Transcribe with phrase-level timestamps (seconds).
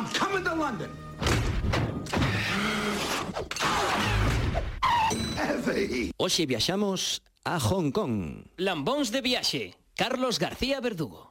[0.00, 0.88] I'm coming to London.
[6.16, 8.48] Hoxe viaxamos a Hong Kong.
[8.56, 11.29] Lambóns de viaxe, Carlos García Verdugo.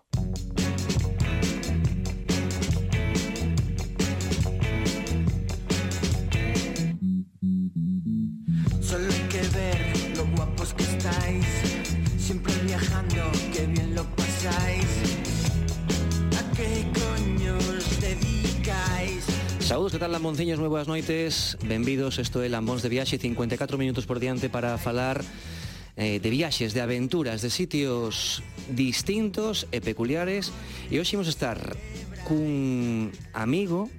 [19.69, 21.53] Saúdos, que tal Lambonciños, moi boas noites.
[21.61, 25.21] Benvidos, isto é Lambóns de Viaxe 54 minutos por diante para falar
[25.93, 28.41] eh, de viaxes, de aventuras, de sitios
[28.73, 30.49] distintos e peculiares.
[30.89, 31.61] E hoxe imos estar
[32.25, 33.93] cun amigo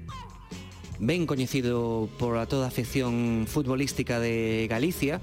[0.98, 5.22] ben coñecido por a toda a afección futbolística de Galicia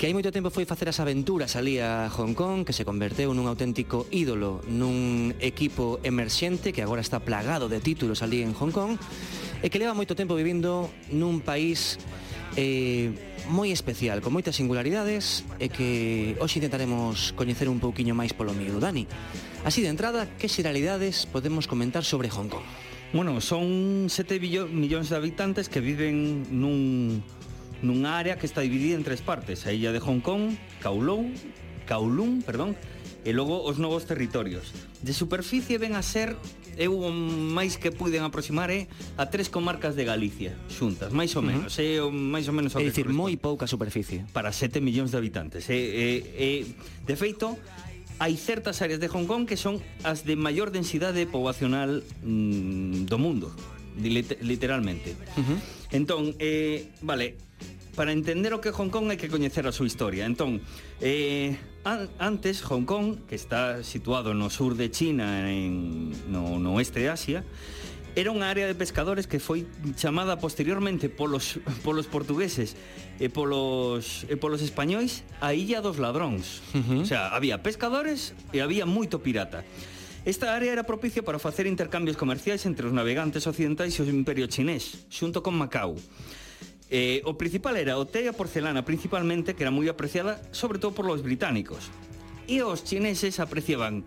[0.00, 3.36] que hai moito tempo foi facer as aventuras ali a Hong Kong, que se converteu
[3.36, 8.72] nun auténtico ídolo, nun equipo emerxente que agora está plagado de títulos ali en Hong
[8.72, 8.96] Kong,
[9.60, 12.00] e que leva moito tempo vivindo nun país
[12.56, 13.12] eh,
[13.52, 18.80] moi especial, con moitas singularidades, e que hoxe intentaremos coñecer un pouquiño máis polo miúdo.
[18.80, 19.04] Dani,
[19.68, 22.64] así de entrada, que xeralidades podemos comentar sobre Hong Kong?
[23.12, 27.20] Bueno, son 7 millóns de habitantes que viven nun
[27.82, 31.32] nunha área que está dividida en tres partes, a illa de Hong Kong, Kowloon,
[31.88, 32.76] Kowloon, perdón,
[33.24, 34.72] e logo os novos territorios.
[35.04, 36.36] De superficie ven a ser
[36.80, 38.88] eu o máis que puiden aproximar é
[39.20, 42.00] a tres comarcas de Galicia xuntas, máis ou menos, uh -huh.
[42.00, 45.68] é o máis ou menos É dicir, moi pouca superficie para 7 millóns de habitantes.
[45.68, 46.50] É, é, é
[47.04, 47.58] de feito
[48.20, 53.16] hai certas áreas de Hong Kong que son as de maior densidade poboacional mm, do
[53.20, 53.52] mundo
[53.98, 55.16] literalmente.
[55.36, 55.58] Uh -huh.
[55.90, 57.36] Entón, eh, vale,
[57.96, 60.24] para entender o que é Hong Kong hai que coñecer a súa historia.
[60.24, 60.62] Entón,
[61.02, 66.78] eh, an antes Hong Kong, que está situado no sur de China, en, no, no
[66.78, 67.44] oeste de Asia,
[68.18, 72.74] era unha área de pescadores que foi chamada posteriormente polos, polos portugueses
[73.22, 76.62] e polos, e polos españois a Illa dos Ladróns.
[76.74, 77.00] Uh -huh.
[77.02, 79.62] O sea, había pescadores e había moito pirata.
[80.24, 84.52] Esta área era propicia para facer intercambios comerciais entre os navegantes occidentais e o imperio
[84.52, 85.96] chinés, xunto con Macao.
[86.92, 90.76] Eh, o principal era o té e a porcelana, principalmente, que era moi apreciada, sobre
[90.76, 91.88] todo por los británicos.
[92.44, 94.04] E os chineses apreciaban,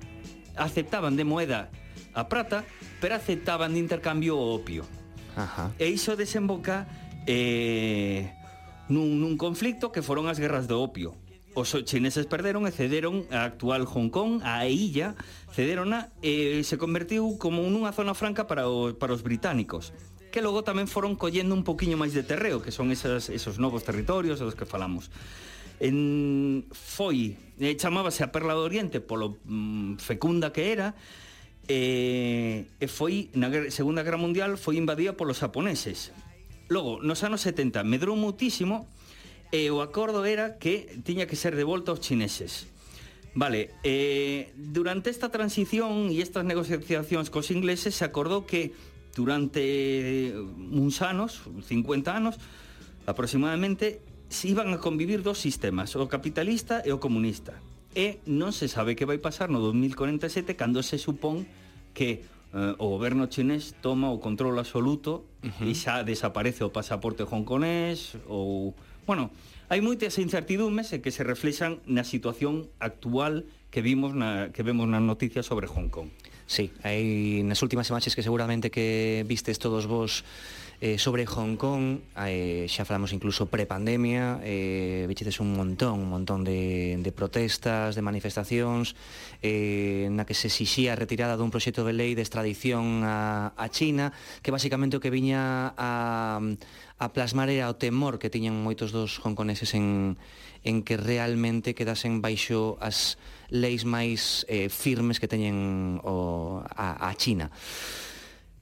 [0.54, 1.74] aceptaban de moeda
[2.14, 2.62] a prata,
[3.02, 4.86] pero aceptaban de intercambio o opio.
[5.34, 5.74] Ajá.
[5.82, 6.86] E iso desemboca
[7.26, 8.30] eh,
[8.86, 11.18] nun, nun conflicto que foron as guerras do opio.
[11.54, 15.14] Os chineses perderon e cederon a actual Hong Kong, a illa,
[15.54, 19.94] cederona e se convertiu como nunha zona franca para, o, para os británicos
[20.34, 23.86] que logo tamén foron collendo un poquinho máis de terreo, que son esas, esos novos
[23.86, 25.14] territorios dos que falamos.
[25.78, 30.98] En, foi, eh, chamábase a Perla do Oriente polo mm, fecunda que era,
[31.70, 36.10] e, e foi, na Segunda Guerra Mundial, foi invadida polos japoneses.
[36.74, 38.90] Logo, nos anos 70, medrou muitísimo
[39.54, 42.66] e o acordo era que tiña que ser devolta aos chineses.
[43.38, 48.74] Vale, eh, durante esta transición e estas negociacións cos ingleses se acordou que
[49.14, 50.34] durante
[50.74, 52.42] uns anos, 50 anos
[53.06, 54.02] aproximadamente,
[54.34, 57.54] se iban a convivir dos sistemas, o capitalista e o comunista.
[57.94, 61.46] E non se sabe que vai pasar no 2047 cando se supón
[61.94, 62.26] que
[62.58, 65.70] eh, o goberno chinés toma o control absoluto uh -huh.
[65.70, 68.74] e xa desaparece o pasaporte hongkonés ou
[69.06, 69.32] Bueno,
[69.68, 74.88] hai moitas incertidumes e que se reflexan na situación actual que vimos na, que vemos
[74.88, 76.08] nas noticias sobre Hong Kong.
[76.48, 80.24] Sí, hai nas últimas imaxes que seguramente que vistes todos vos
[80.82, 86.44] Eh, sobre Hong Kong, eh, xa falamos incluso prepandemia, eh, vichedes un montón, un montón
[86.44, 88.98] de, de protestas, de manifestacións,
[89.40, 93.66] eh, na que se exixía a retirada dun proxecto de lei de extradición a, a
[93.72, 94.12] China,
[94.44, 96.44] que basicamente o que viña a,
[97.00, 100.20] a plasmar era o temor que tiñan moitos dos hongkoneses en,
[100.68, 103.16] en que realmente quedasen baixo as
[103.48, 107.48] leis máis eh, firmes que teñen o, a, a China.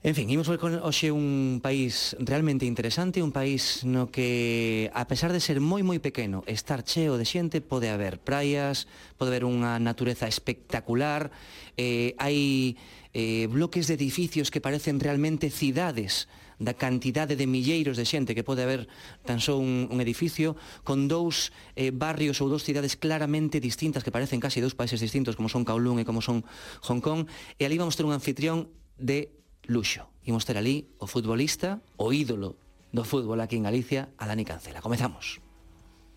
[0.04, 5.06] En fin, imos ver con hoxe un país realmente interesante, un país no que, a
[5.06, 8.90] pesar de ser moi moi pequeno, estar cheo de xente, pode haber praias,
[9.22, 11.30] pode haber unha natureza espectacular,
[11.78, 12.82] eh, hai
[13.14, 16.26] eh, bloques de edificios que parecen realmente cidades,
[16.58, 18.90] da cantidade de milleiros de xente que pode haber
[19.22, 24.10] tan só un, un edificio con dous eh, barrios ou dous cidades claramente distintas que
[24.10, 26.42] parecen casi dous países distintos como son Kowloon e como son
[26.90, 30.08] Hong Kong e ali vamos ter un anfitrión de Luxo.
[30.26, 32.58] Imos ter ali o futbolista, o ídolo
[32.92, 34.82] do fútbol aquí en Galicia, a Dani Cancela.
[34.82, 35.40] Comezamos.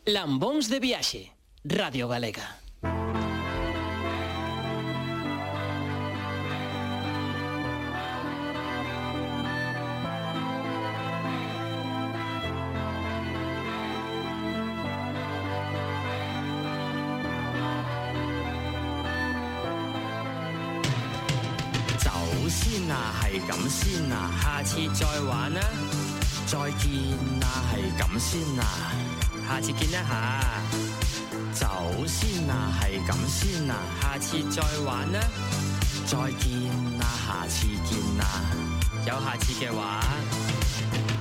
[0.04, 1.32] Lambóns de viaxe,
[1.64, 2.63] Radio Galega.
[23.20, 25.60] 係咁先啊，下次再玩啦，
[26.46, 26.90] 再見
[27.42, 28.64] 啊，係咁先啊，
[29.48, 30.40] 下次見一下，
[31.52, 31.66] 走
[32.06, 35.20] 先啊，係咁先啊，下次再玩啦，
[36.06, 36.70] 再見
[37.00, 38.24] 啊，下次見啊，
[39.06, 40.00] 有下次嘅話，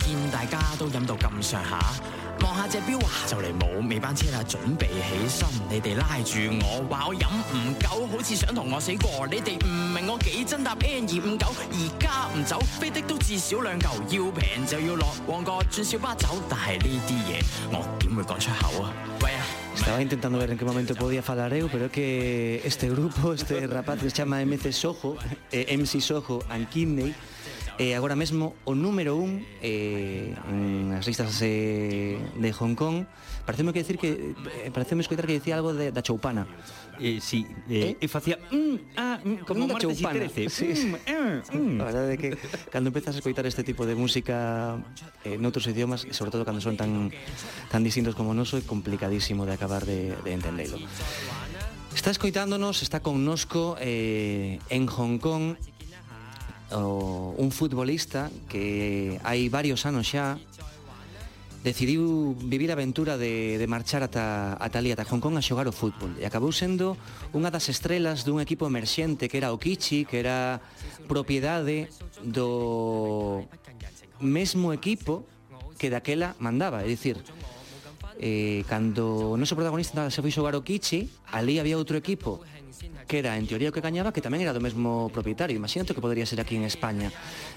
[0.05, 1.93] 見大家都飲到咁上下。
[2.53, 5.47] 望下隻錶啊，就嚟冇尾班車啦，準備起身。
[5.71, 9.27] 你哋拉住我，話我飲唔夠，好似想同我死過。
[9.27, 13.89] 你哋唔明我幾真搭 N 二五九，而家唔走，飛的都至少兩嚿。
[14.09, 18.93] 要平就要落旺角轉小巴走，但係呢啲嘢我點會講出口啊？
[19.23, 19.41] 喂啊
[19.75, 24.09] ！Estaba intentando ver en qué momento podía falar eu, pero que este grupo, este rapaz que
[24.09, 25.17] se chama MC Soho,
[25.51, 27.15] eh, MC Soho and Kidney,
[27.77, 30.33] eh, agora mesmo o número un eh,
[30.89, 33.05] nas listas eh, de Hong Kong
[33.45, 36.45] pareceme que decir que eh, pareceme escoitar que decía algo de, da choupana
[37.01, 38.05] eh, sí, eh, eh?
[38.05, 40.93] e facía mm, ah, mm, como mm, martes e sí, sí.
[40.93, 41.77] Mm, eh, mm.
[41.81, 42.29] a verdade é que
[42.69, 44.77] cando empezas a escoitar este tipo de música
[45.25, 47.09] eh, noutros idiomas, e sobre todo cando son tan
[47.73, 50.77] tan distintos como noso é complicadísimo de acabar de, de entendelo
[51.93, 55.55] Está escoitándonos, está connosco eh, en Hong Kong
[56.73, 60.41] o, un futbolista que hai varios anos xa
[61.63, 65.63] decidiu vivir a aventura de, de marchar ata, ata ali, ata Hong Kong a xogar
[65.65, 66.11] o fútbol.
[66.19, 66.99] E acabou sendo
[67.31, 70.59] unha das estrelas dun equipo emerxente que era o Kichi que era
[71.07, 71.87] propiedade
[72.19, 73.47] do
[74.19, 75.23] mesmo equipo
[75.79, 76.83] que daquela mandaba.
[76.83, 77.23] É dicir,
[78.19, 82.43] eh, cando o noso protagonista se foi xogar o Kichi ali había outro equipo
[83.07, 85.55] que era en teoría o que gañaba que tamén era do mesmo propietario.
[85.55, 87.11] Imagínate o que podería ser aquí en España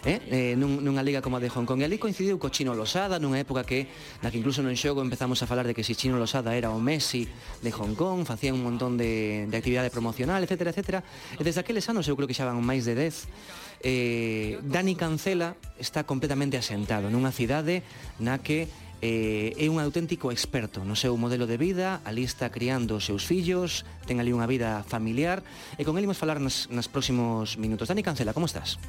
[0.05, 0.21] eh?
[0.31, 1.81] Eh, nun, nunha liga como a de Hong Kong.
[1.83, 3.89] E ali coincidiu co Chino Losada nunha época que
[4.23, 6.79] na que incluso non xogo empezamos a falar de que si Chino Losada era o
[6.79, 7.29] Messi
[7.63, 11.01] de Hong Kong facía un montón de, de actividade promocional etcétera, etcétera
[11.39, 15.57] e desde aqueles anos eu creo que xa van máis de 10 eh, Dani Cancela
[15.79, 17.85] está completamente asentado nunha cidade
[18.19, 18.69] na que
[19.03, 23.29] eh, é un auténtico experto no seu modelo de vida, ali está criando os seus
[23.29, 25.45] fillos, ten ali unha vida familiar,
[25.77, 27.89] e con ele imos falar nas, nas próximos minutos.
[27.89, 28.81] Dani Cancela, como estás?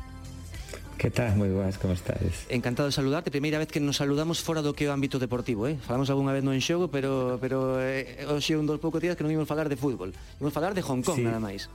[0.97, 1.37] Que tal?
[1.37, 2.49] Moi boas, como estás?
[2.49, 5.69] Encantado de saludarte, primeira vez que nos saludamos fora do que é o ámbito deportivo,
[5.69, 5.77] eh?
[5.77, 9.29] Falamos algunha vez no enxogo, pero pero eh, hoxe un dos poucos días que non
[9.29, 10.09] imos falar de fútbol.
[10.41, 11.25] Imos falar de Hong Kong sí.
[11.27, 11.69] nada máis.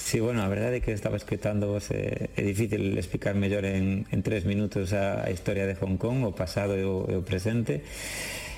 [0.00, 4.08] Sí, bueno, a verdade é que estaba escritando vos eh, é difícil explicar mellor en,
[4.10, 7.22] en tres minutos a, a historia de Hong Kong, o pasado e o, e o
[7.22, 7.84] presente.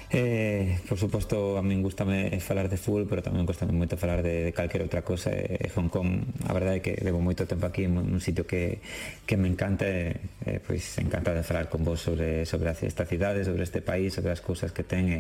[0.09, 4.49] Eh, por suposto, a min gustame falar de fútbol, pero tamén gustame moito falar de,
[4.49, 5.35] de calquera outra cosa.
[5.35, 8.47] E, e Hong Kong, a verdade é que levo moito tempo aquí, en un sitio
[8.47, 8.81] que,
[9.27, 13.05] que me encanta, e, eh, eh pois encanta de falar con vos sobre, sobre esta
[13.05, 15.19] cidade, sobre este país, sobre as cousas que ten, e,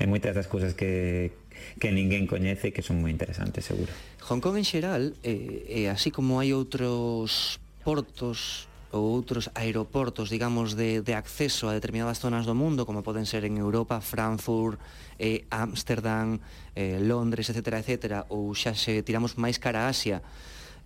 [0.00, 1.46] e eh, moitas das cousas que,
[1.78, 3.90] que ninguén coñece e que son moi interesantes, seguro.
[4.28, 10.72] Hong Kong en xeral, eh, eh, así como hai outros portos ou outros aeroportos, digamos,
[10.72, 14.80] de, de acceso a determinadas zonas do mundo, como poden ser en Europa, Frankfurt,
[15.20, 16.40] eh, Amsterdam,
[16.72, 20.24] eh, Londres, etc., etc., ou xa se tiramos máis cara a Asia,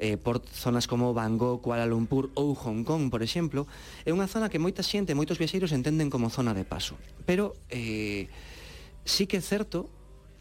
[0.02, 3.70] eh, por zonas como Bangkok, Kuala Lumpur ou Hong Kong, por exemplo,
[4.02, 6.99] é unha zona que moita xente, moitos viaxeiros entenden como zona de paso.
[7.23, 8.26] Pero eh,
[9.06, 9.87] sí que é certo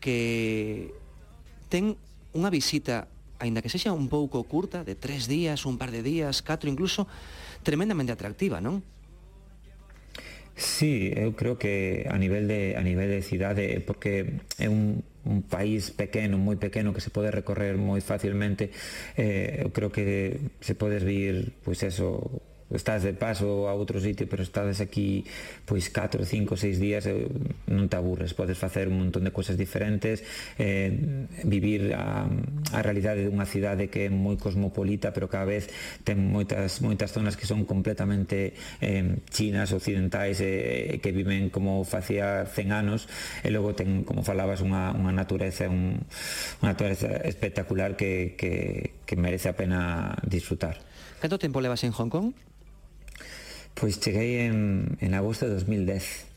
[0.01, 0.91] que
[1.70, 1.96] ten
[2.34, 3.08] unha visita
[3.41, 7.10] aínda que sexa un pouco curta, de tres días, un par de días, catro incluso,
[7.65, 8.86] tremendamente atractiva, non?
[10.53, 15.41] Sí, eu creo que a nivel de a nivel de cidade, porque é un, un
[15.41, 18.70] país pequeno, moi pequeno que se pode recorrer moi facilmente,
[19.17, 22.43] eh, eu creo que se podes vir, pois eso,
[22.74, 25.24] estás de paso a outro sitio pero estás aquí
[25.66, 27.04] pois 4, 5, 6 días
[27.68, 30.24] non te aburres, podes facer un montón de cousas diferentes
[30.58, 32.28] eh, vivir a,
[32.72, 35.68] a realidade dunha cidade que é moi cosmopolita pero cada vez
[36.04, 41.84] ten moitas moitas zonas que son completamente eh, chinas, occidentais eh, eh que viven como
[41.84, 43.08] facía 100 anos
[43.44, 46.01] e logo ten, como falabas, unha, unha natureza un,
[46.62, 50.80] unha natureza espectacular que, que, que merece a pena disfrutar.
[51.22, 52.50] Canto tempo levas en Hong Kong?
[53.75, 56.32] Pois cheguei en, en agosto de 2010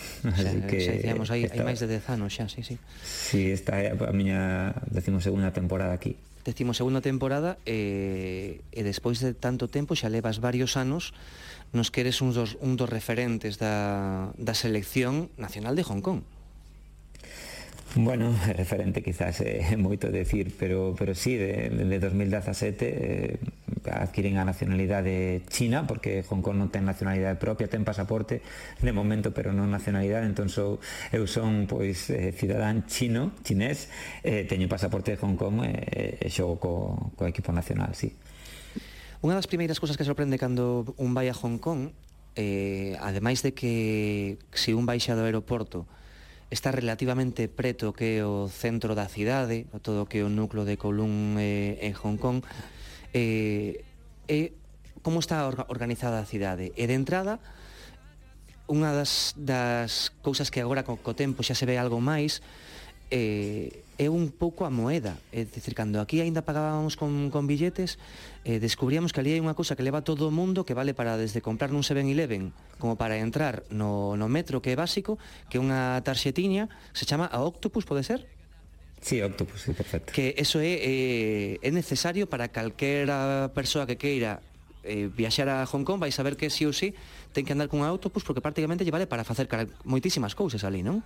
[0.24, 1.60] Así xa, que xa dicíamos, hai, esta...
[1.60, 2.76] hai máis de 10 anos xa, sí, sí.
[3.04, 6.16] Sí, esta é a miña decimosegunda temporada aquí.
[6.44, 11.12] Decimosegunda temporada e, eh, e despois de tanto tempo xa levas varios anos
[11.76, 16.24] nos que eres un dos, un dos referentes da, da selección nacional de Hong Kong.
[17.96, 23.38] Bueno, referente quizás é eh, moito decir, pero, pero sí, de, de 2017 eh,
[23.90, 28.46] adquiren a nacionalidade china, porque Hong Kong non ten nacionalidade propia, ten pasaporte
[28.78, 30.78] de momento, pero non nacionalidade, entón sou,
[31.10, 33.90] eu son pois eh, cidadán chino, chinés,
[34.22, 36.72] eh, teño pasaporte de Hong Kong eh, eh, e eh, xogo co,
[37.18, 38.14] co equipo nacional, sí.
[39.18, 41.90] Unha das primeiras cousas que sorprende cando un vai a Hong Kong,
[42.38, 45.90] eh, ademais de que se un baixa do aeroporto,
[46.50, 51.78] está relativamente preto que o centro da cidade, todo que o núcleo de Kowloon eh,
[51.86, 52.42] en Hong Kong,
[53.14, 53.86] eh,
[54.26, 54.52] eh,
[55.02, 56.74] como está organizada a cidade.
[56.74, 57.38] E de entrada,
[58.66, 62.42] unha das, das cousas que agora co, co tempo xa se ve algo máis,
[63.10, 65.20] eh, é un pouco a moeda.
[65.28, 68.00] É dicir, cando aquí aínda pagábamos con, con billetes,
[68.48, 71.20] eh, descubríamos que ali hai unha cousa que leva todo o mundo que vale para
[71.20, 75.20] desde comprar nun 7-Eleven como para entrar no, no metro que é básico,
[75.52, 78.24] que é unha tarxetiña, se chama a Octopus, pode ser?
[79.04, 80.16] Sí, Octopus, sí, perfecto.
[80.16, 84.40] Que eso é, eh, é necesario para calquera persoa que queira
[84.84, 86.96] eh, viaxar a Hong Kong vai saber que sí ou sí
[87.36, 89.44] ten que andar cun autobús porque prácticamente lle vale para facer
[89.84, 91.04] moitísimas cousas ali, non?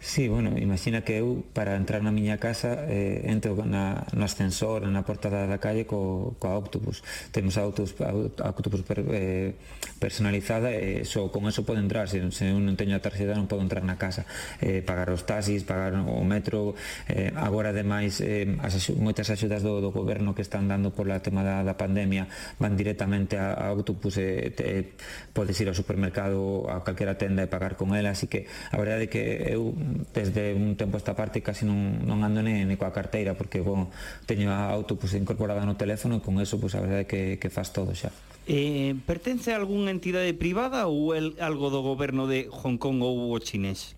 [0.00, 4.86] Sí, bueno, imagina que eu para entrar na miña casa eh, entro na, no ascensor,
[4.86, 7.02] na portada da calle co, coa autobús.
[7.34, 7.98] Temos autobús,
[8.38, 9.58] autobús per, eh,
[9.98, 13.34] personalizada e eh, so, con eso podo entrar, se, se eu non teño a tarxeta
[13.34, 14.22] non podo entrar na casa.
[14.62, 16.78] Eh, pagar os taxis, pagar o metro,
[17.10, 21.42] eh, agora ademais eh, as, moitas axudas do, do goberno que están dando pola tema
[21.42, 22.30] da, da pandemia
[22.62, 24.94] van directamente a, a autobús e eh, te,
[25.34, 29.06] podes ir ao supermercado a calquera tenda e pagar con ela, así que a verdade
[29.06, 29.74] é que eu
[30.14, 33.90] desde un tempo esta parte casi non, non ando ne, ne coa carteira porque bon,
[34.24, 37.22] teño a auto pues, incorporada no teléfono e con eso pues, a verdade é que,
[37.42, 38.14] que faz todo xa
[38.46, 43.34] eh, Pertence a algunha entidade privada ou el, algo do goberno de Hong Kong ou
[43.34, 43.97] o chinés?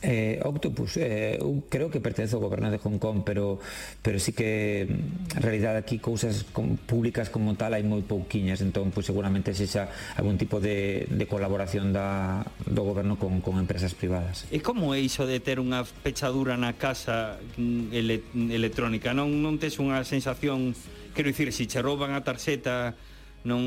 [0.00, 3.58] Eh, Octopus, eh, eu creo que pertence ao goberno de Hong Kong, pero
[3.98, 8.94] pero sí que en realidad aquí cousas con, públicas como tal hai moi pouquiñas, entón
[8.94, 14.46] pois seguramente sexa algún tipo de, de colaboración da, do goberno con, con empresas privadas.
[14.54, 18.22] E como é iso de ter unha pechadura na casa mm, ele,
[18.54, 19.10] electrónica?
[19.10, 20.78] Non non tes unha sensación,
[21.10, 22.94] quero dicir, se che rouban a tarxeta,
[23.42, 23.58] non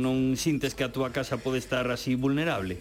[0.00, 2.80] non sintes que a túa casa pode estar así vulnerable?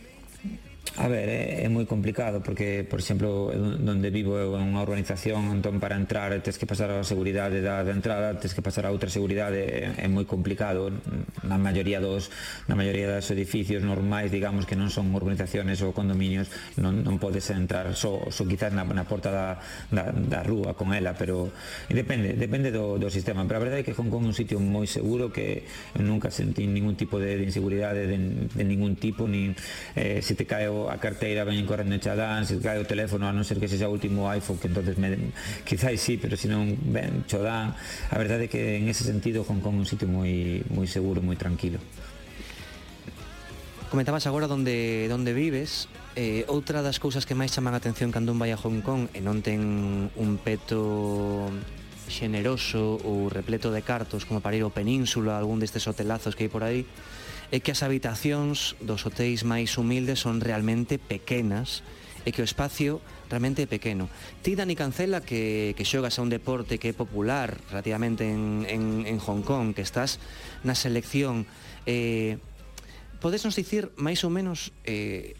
[0.95, 4.83] A ver, é, é moi complicado porque, por exemplo, eh, onde vivo eu é unha
[4.83, 8.85] urbanización, entón para entrar tens que pasar a seguridade da, da entrada, tens que pasar
[8.85, 10.93] a outra seguridade, é, é moi complicado.
[11.41, 12.29] Na maioría dos
[12.69, 17.49] na maioría dos edificios normais, digamos que non son urbanizaciones ou condominios, non, non podes
[17.49, 19.47] entrar só, só quizás na, na porta da,
[19.89, 21.49] da, da rúa con ela, pero
[21.89, 23.41] depende, depende do, do sistema.
[23.49, 25.65] Pero a verdade é que Hong Kong é un sitio moi seguro que
[25.97, 29.57] nunca sentí ningún tipo de, de inseguridade de, de ningún tipo, nin
[29.97, 32.89] eh, se te cae o a carteira veñen correndo e xa dan, se cae o
[32.89, 35.29] teléfono, a non ser que sexa o último iPhone, que entonces me,
[35.61, 37.77] quizáis sí, pero se non ben, cho dan.
[38.09, 41.21] A verdade é que en ese sentido Hong Kong é un sitio moi moi seguro,
[41.21, 41.77] moi tranquilo.
[43.93, 48.29] Comentabas agora onde onde vives, Eh, outra das cousas que máis chaman a atención cando
[48.29, 51.49] un vai a Hong Kong e non ten un peto
[52.05, 56.51] xeneroso ou repleto de cartos como para ir ao Península, algún destes hotelazos que hai
[56.53, 56.85] por aí,
[57.51, 61.83] é que as habitacións dos hotéis máis humildes son realmente pequenas
[62.23, 64.07] e que o espacio realmente é pequeno.
[64.45, 69.03] Ti, Dani Cancela, que, que xogas a un deporte que é popular relativamente en, en,
[69.09, 70.23] en Hong Kong, que estás
[70.63, 71.43] na selección,
[71.83, 72.39] eh,
[73.19, 75.35] podes nos dicir máis ou menos eh,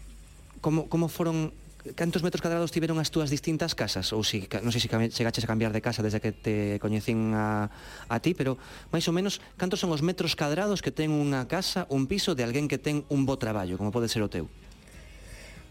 [0.60, 1.56] como, como foron
[1.92, 4.08] cantos metros cadrados tiveron as túas distintas casas?
[4.16, 7.68] Ou si, non sei se chegaches a cambiar de casa desde que te coñecín a,
[8.08, 8.56] a ti pero
[8.88, 12.48] máis ou menos cantos son os metros cadrados que ten unha casa un piso de
[12.48, 14.48] alguén que ten un bo traballo como pode ser o teu?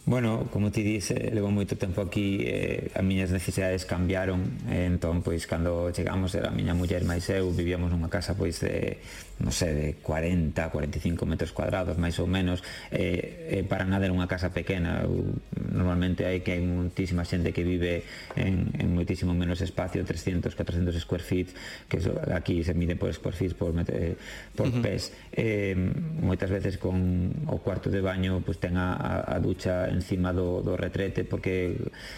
[0.06, 5.24] Bueno, como ti dices, levo moito tempo aquí eh, as miñas necesidades cambiaron eh, entón,
[5.24, 9.00] pois, cando chegamos era a miña muller máis eu, vivíamos nunha casa pois de,
[9.40, 12.60] non sei, de 40 45 metros cuadrados, máis ou menos
[12.92, 15.40] eh, eh, para nada era unha casa pequena eu,
[15.72, 18.04] normalmente hai que hai moitísima xente que vive
[18.36, 21.56] en, en moitísimo menos espacio, 300, 400 square feet
[21.88, 24.20] que so, aquí se mide por square feet por, eh,
[24.52, 24.84] por uh -huh.
[24.84, 25.80] pés eh,
[26.20, 30.66] moitas veces con o cuarto de baño pois ten a, a, a ducha encima do,
[30.66, 31.78] do retrete porque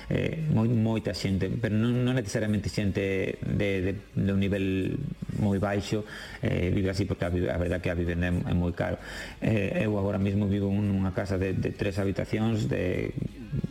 [0.10, 4.96] eh, moi, moita xente pero non, non necesariamente xente de, de, de un nivel
[5.38, 6.08] moi baixo
[6.40, 8.98] eh, vive así porque a, a verdade que a vivenda é, é moi caro.
[9.44, 13.12] Eh, eu agora mesmo vivo nunha casa de, de tres habitacións de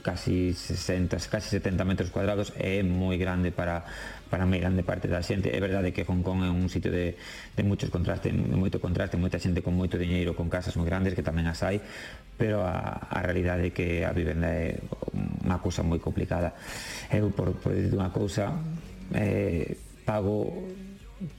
[0.05, 3.85] casi 60, casi 70 metros cuadrados e é moi grande para
[4.35, 7.15] para moi grande parte da xente é verdade que Hong Kong é un sitio de,
[7.55, 11.15] de moitos contraste, de moito contraste moita xente con moito diñeiro, con casas moi grandes
[11.15, 11.79] que tamén as hai
[12.35, 14.75] pero a, a realidade é que a vivenda é
[15.47, 16.59] unha cousa moi complicada.
[17.15, 18.51] Eu por, por dicir unha cousa
[19.15, 20.51] eh, pago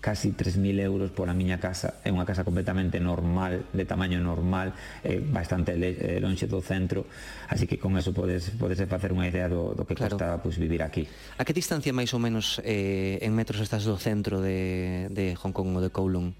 [0.01, 4.73] casi 3.000 euros por a miña casa é unha casa completamente normal de tamaño normal
[5.03, 7.05] eh, bastante le, eh, lonxe do centro
[7.49, 10.17] así que con eso podes, podes facer unha idea do, do que claro.
[10.17, 13.97] costa pues, vivir aquí A que distancia máis ou menos eh, en metros estás do
[13.97, 16.35] centro de, de Hong Kong ou de Kowloon?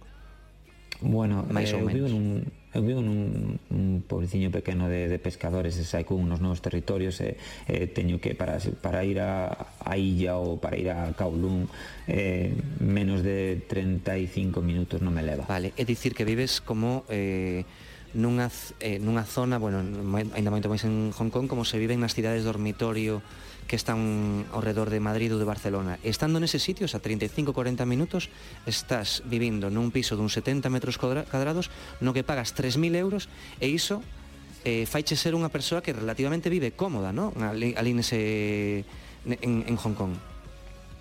[1.02, 1.92] Bueno, máis eh, ou menos.
[1.92, 6.44] Eu vivo nun, eu vivo nun un pobreciño pequeno de, de pescadores e sai nos
[6.44, 7.40] novos territorios e,
[7.72, 11.72] e teño que para, para ir a, a Illa ou para ir a Kowloon
[12.12, 12.52] eh,
[12.84, 15.48] menos de 35 minutos non me leva.
[15.48, 17.64] Vale, é dicir que vives como eh,
[18.12, 18.52] nunha,
[18.84, 19.80] eh, nunha zona, bueno,
[20.36, 23.24] ainda moito máis en Hong Kong, como se vive nas cidades dormitorio
[23.66, 25.98] que están ao redor de Madrid ou de Barcelona.
[26.06, 28.30] Estando neses sitios, a 35-40 minutos,
[28.70, 34.06] estás vivindo nun piso dun 70 metros cuadrados no que pagas 3.000 euros e iso
[34.66, 37.34] eh, faiche ser unha persoa que relativamente vive cómoda, non?
[37.42, 38.86] Ali, ali nese,
[39.26, 40.14] en, en Hong Kong.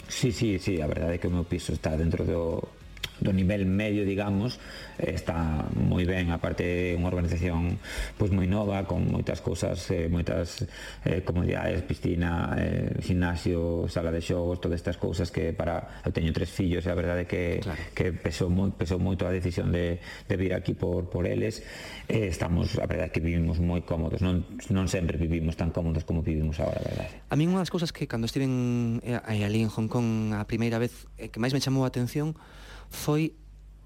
[0.08, 2.60] Sí, sí, sí, a verdade é que o meu piso está dentro do,
[3.24, 4.60] do nivel medio, digamos,
[5.00, 7.80] está moi ben, aparte é unha organización
[8.20, 10.68] pois moi nova, con moitas cousas, eh, moitas
[11.08, 16.36] eh, comodidades, piscina, eh, gimnasio, sala de xogos, todas estas cousas que para eu teño
[16.36, 17.80] tres fillos, e a verdade que claro.
[17.96, 21.64] que pesou moi pesou moito a decisión de de vir aquí por por eles.
[22.04, 26.20] Eh, estamos, a verdade que vivimos moi cómodos, non non sempre vivimos tan cómodos como
[26.20, 27.12] vivimos agora, a verdade.
[27.32, 30.76] A min unha das cousas que cando estiven eh, ali en Hong Kong a primeira
[30.76, 32.36] vez eh, que máis me chamou a atención
[32.90, 33.36] foi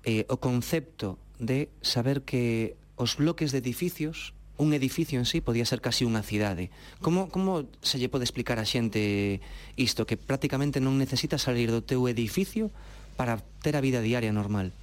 [0.05, 5.65] eh, o concepto de saber que os bloques de edificios un edificio en sí podía
[5.65, 6.75] ser casi unha cidade.
[6.99, 9.39] Como, como se lle pode explicar a xente
[9.79, 10.03] isto?
[10.03, 12.75] Que prácticamente non necesitas salir do teu edificio
[13.15, 14.75] para ter a vida diaria normal.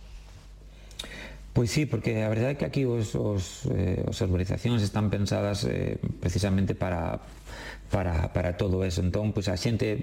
[1.51, 5.67] Pois sí, porque a verdade é que aquí os, os, eh, os urbanizacións están pensadas
[5.67, 7.19] eh, precisamente para,
[7.89, 9.01] para, para todo eso.
[9.01, 10.01] Entón, pois, a xente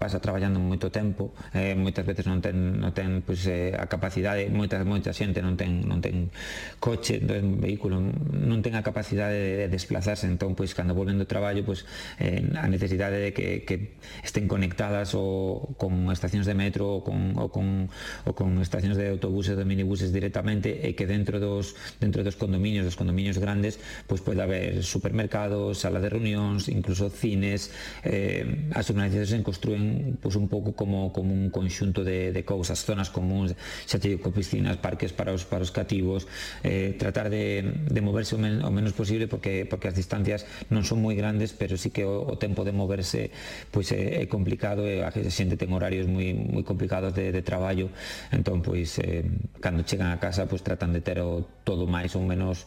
[0.00, 4.48] pasa traballando moito tempo, eh, moitas veces non ten, non ten pois, eh, a capacidade,
[4.48, 6.32] moita, moita xente non ten, non ten
[6.80, 11.20] coche, non ten vehículo, non ten a capacidade de, de desplazarse, entón, pois, cando volven
[11.20, 11.84] do traballo, pois,
[12.16, 17.36] eh, a necesidade de que, que estén conectadas ou con estacións de metro ou con,
[17.36, 17.92] ou con,
[18.24, 22.88] ou con estacións de autobuses, de minibuses directamente e que dentro dos, dentro dos condominios,
[22.88, 23.76] dos condominios grandes,
[24.08, 27.72] pois, pode haber supermercados, sala de reunións, incluso os cines,
[28.04, 32.84] eh, as urbanizacións se construen pois, un pouco como, como un conxunto de, de cousas,
[32.84, 33.56] zonas comuns,
[33.88, 36.26] xa te digo, piscinas, parques para os, para os cativos,
[36.62, 40.84] eh, tratar de, de moverse o, men, o menos posible porque, porque as distancias non
[40.86, 43.30] son moi grandes, pero sí que o, o tempo de moverse
[43.70, 47.90] pois, é, é complicado, e a xente ten horarios moi, moi complicados de, de traballo,
[48.30, 49.26] entón, pois, eh,
[49.60, 52.66] cando chegan a casa, pois, tratan de ter o, todo máis ou menos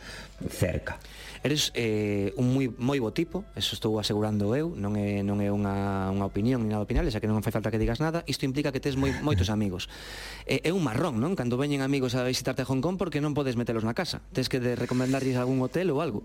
[0.50, 1.00] cerca.
[1.44, 5.52] Eres eh, un moi, moi bo tipo, eso estou asegurando eu, non é, non é
[5.52, 8.48] unha, unha opinión ni nada opinable, xa que non fai falta que digas nada, isto
[8.48, 9.92] implica que tes moi, moitos amigos.
[10.48, 11.36] Eh, é un marrón, non?
[11.36, 14.24] Cando veñen amigos a visitarte a Hong Kong porque non podes metelos na casa.
[14.32, 16.24] Tes que de recomendarlles algún hotel ou algo.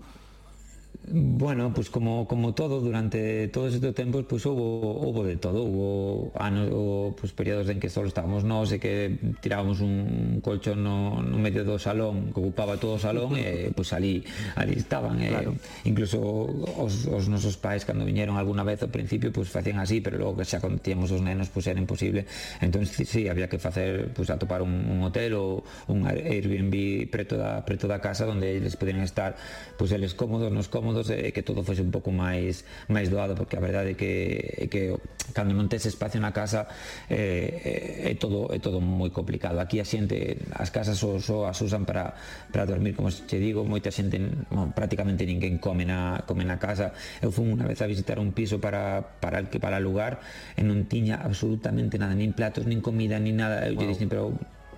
[1.07, 6.31] Bueno, pues como, como todo, durante todos estes tempos pues houbo, houbo de todo, houbo
[6.35, 11.23] anos, houbo, pues, períodos en que só estábamos nós e que tirábamos un colchón no,
[11.23, 14.21] no medio do salón que ocupaba todo o salón e pues ali,
[14.59, 15.33] ali estaban eh.
[15.33, 20.03] e, incluso os, os nosos pais cando viñeron alguna vez ao principio pues facían así,
[20.03, 22.27] pero logo que xa cando tíamos os nenos pues era imposible,
[22.59, 27.39] entón sí, sí había que facer, pues atopar un, un hotel ou un Airbnb preto
[27.39, 29.39] da, preto da casa onde eles poderían estar
[29.79, 33.13] pues eles cómodos, nos cómodos cómodos e eh, que todo fose un pouco máis máis
[33.13, 34.97] doado, porque a verdade é que, é que
[35.37, 36.65] cando non tes espacio na casa
[37.05, 39.61] eh, eh, é, todo é todo moi complicado.
[39.61, 42.17] Aquí a xente, as casas só, só as usan para,
[42.49, 44.17] para dormir, como te digo, moita xente,
[44.49, 46.97] bueno, prácticamente ninguén come na, come na casa.
[47.21, 50.25] Eu fui unha vez a visitar un piso para, para el que para lugar
[50.57, 53.61] e non tiña absolutamente nada, nin platos, nin comida, nin nada.
[53.69, 53.85] Eu wow.
[53.85, 54.33] dixen, pero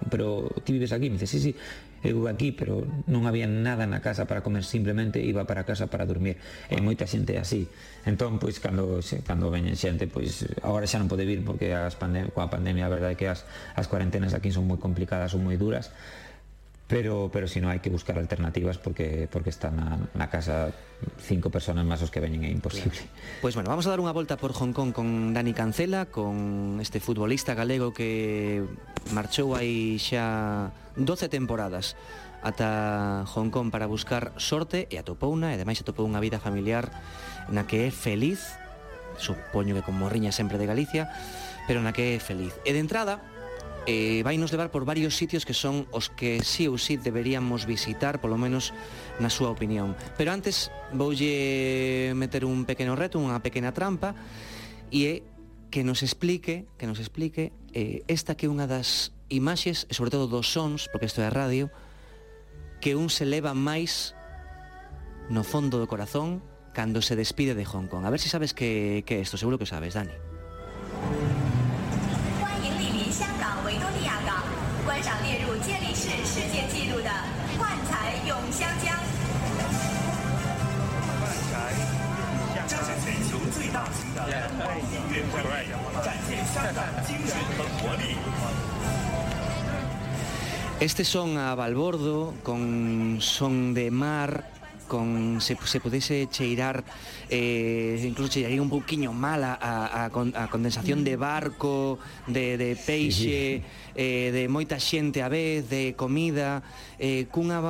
[0.10, 1.08] pero ti vives aquí?
[1.10, 1.56] Me dice, sí, sí,
[2.02, 6.10] eu aquí, pero non había nada na casa para comer, simplemente iba para casa para
[6.10, 6.42] dormir.
[6.68, 7.70] E moita xente así.
[8.04, 12.34] Entón, pois, cando, cando veñen xente, pois, agora xa non pode vir, porque as pandem
[12.34, 13.46] coa pandemia, a verdade é que as,
[13.78, 15.94] as cuarentenas aquí son moi complicadas, son moi duras,
[16.92, 20.76] pero, pero si no hai que buscar alternativas porque, porque están na, na casa
[21.24, 23.00] cinco personas máis os que veñen é imposible.
[23.40, 26.84] Pois pues bueno, vamos a dar unha volta por Hong Kong con Dani Cancela, con
[26.84, 28.60] este futbolista galego que
[29.16, 31.96] marchou aí xa 12 temporadas
[32.44, 36.92] ata Hong Kong para buscar sorte e atopou unha, e ademais atopou unha vida familiar
[37.48, 38.60] na que é feliz,
[39.16, 41.08] supoño que con morriña sempre de Galicia,
[41.72, 42.52] pero na que é feliz.
[42.68, 43.24] E de entrada,
[43.88, 47.66] eh, vai nos levar por varios sitios que son os que sí ou sí deberíamos
[47.66, 48.74] visitar, polo menos
[49.18, 49.98] na súa opinión.
[50.18, 54.14] Pero antes voulle meter un pequeno reto, unha pequena trampa,
[54.94, 55.14] e é
[55.72, 60.12] que nos explique, que nos explique eh, esta que é unha das imaxes, e sobre
[60.12, 61.72] todo dos sons, porque isto é radio,
[62.84, 64.14] que un se leva máis
[65.32, 68.06] no fondo do corazón cando se despide de Hong Kong.
[68.06, 70.14] A ver se sabes que, que é isto, seguro que sabes, Dani.
[90.82, 94.50] Este son a balbordo, con son de mar,
[94.88, 96.84] con se, se pudese cheirar,
[97.30, 103.62] eh, incluso cheiraría un pouquiño mal a, a, a condensación de barco, de, de peixe,
[103.62, 103.64] sí,
[103.94, 106.66] eh, de moita xente a vez, de comida,
[106.98, 107.62] eh, cunha,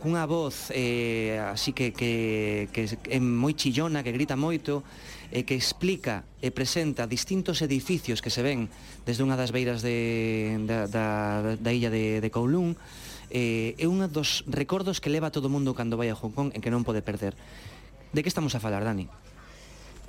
[0.00, 4.80] cunha voz eh, así que, que, que é moi chillona, que grita moito,
[5.34, 8.70] e que explica e presenta distintos edificios que se ven
[9.02, 11.06] desde unha das beiras de, da, da,
[11.58, 12.78] da illa de, de Kowloon
[13.30, 16.48] eh, é un dos recordos que leva todo o mundo cando vai a Hong Kong
[16.54, 17.34] en que non pode perder.
[18.14, 19.10] De que estamos a falar, Dani?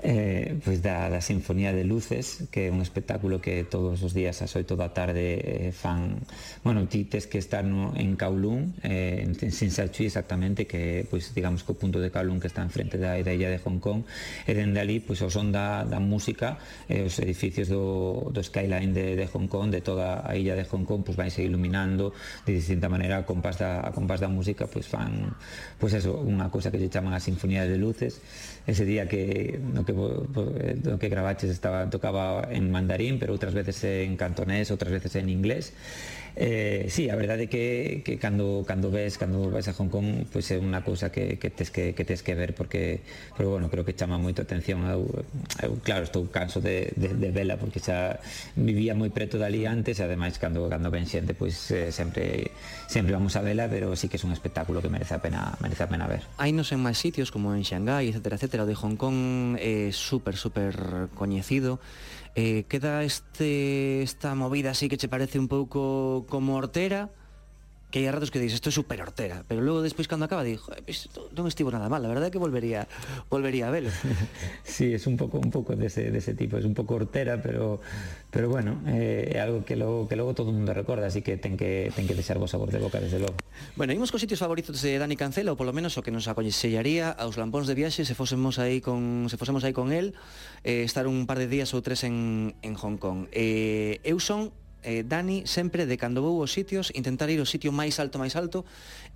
[0.04, 4.42] eh, pois da, da Sinfonía de Luces que é un espectáculo que todos os días
[4.46, 6.22] ás 8 da tarde eh, fan
[6.62, 11.34] bueno, ti tes que estar no, en Kowloon eh, en, en Sinsachui exactamente que pois
[11.34, 13.82] digamos que o punto de Kowloon que está en frente da, da illa de Hong
[13.82, 14.06] Kong
[14.46, 18.94] e dende ali pois o son da, da música eh, os edificios do, do skyline
[18.94, 22.14] de, de Hong Kong de toda a illa de Hong Kong pois vanse iluminando
[22.46, 25.34] de distinta maneira a compás da, a compás da música pois fan
[25.82, 28.20] pois eso, unha cousa que se chaman a Sinfonía de Luces
[28.68, 33.56] ese día que no que, eh, no que Gravaches estaba, tocaba en mandarín, pero outras
[33.56, 35.72] veces en cantonés, outras veces en inglés.
[36.40, 40.30] Eh, sí, a verdade é que, que cando, cando ves, cando vais a Hong Kong,
[40.30, 43.02] pois é unha cousa que, que, tes que, que tes que ver porque,
[43.34, 44.86] pero bueno, creo que chama moito atención.
[44.86, 45.10] Eu,
[45.66, 48.22] eu claro, estou canso de, de, de vela porque xa
[48.54, 52.54] vivía moi preto dali antes e ademais cando, cando ven xente, pois eh, sempre
[52.86, 55.84] sempre vamos a vela, pero sí que é un espectáculo que merece a pena, merece
[55.84, 56.22] a pena ver.
[56.38, 59.90] Hai nos en máis sitios como en Xangai, etcétera, etcétera, o de Hong Kong é
[59.90, 61.82] eh, super, super coñecido
[62.40, 67.10] Eh, queda este esta movida así que che parece un pouco como hortera,
[67.98, 70.70] que hai ratos que dices, isto é super hortera, pero logo despois cando acaba digo,
[70.86, 72.86] isto non estivo nada mal, a verdade é que volvería
[73.34, 73.90] volvería a velo.
[74.68, 77.82] Sí, es un pouco un pouco dese de dese tipo, es un pouco hortera, pero
[78.30, 81.42] pero bueno, eh, é algo que logo que logo todo o mundo recorda, así que
[81.42, 83.34] ten que ten que deixar vos sabor de boca desde logo.
[83.74, 87.10] Bueno, imos cos sitios favoritos de Dani Cancela, ou polo menos o que nos aconsellaría
[87.10, 90.14] aos lampóns de viaxe se fósemos aí con se fósemos aí con el,
[90.62, 93.26] eh, estar un par de días ou tres en en Hong Kong.
[93.34, 94.54] Eh, eu son
[94.88, 98.40] eh, Dani sempre de cando vou aos sitios intentar ir ao sitio máis alto máis
[98.40, 98.64] alto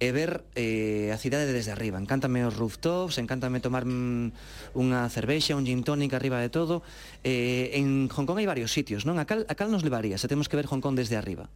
[0.03, 5.55] e ver eh, a cidade desde arriba encántame os rooftops encántame tomar mm, unha cervexa
[5.55, 6.83] un gin tónica arriba de todo
[7.23, 9.15] eh, en Hong Kong hai varios sitios non?
[9.15, 11.47] A cal, a cal nos levaría se temos que ver Hong Kong desde arriba?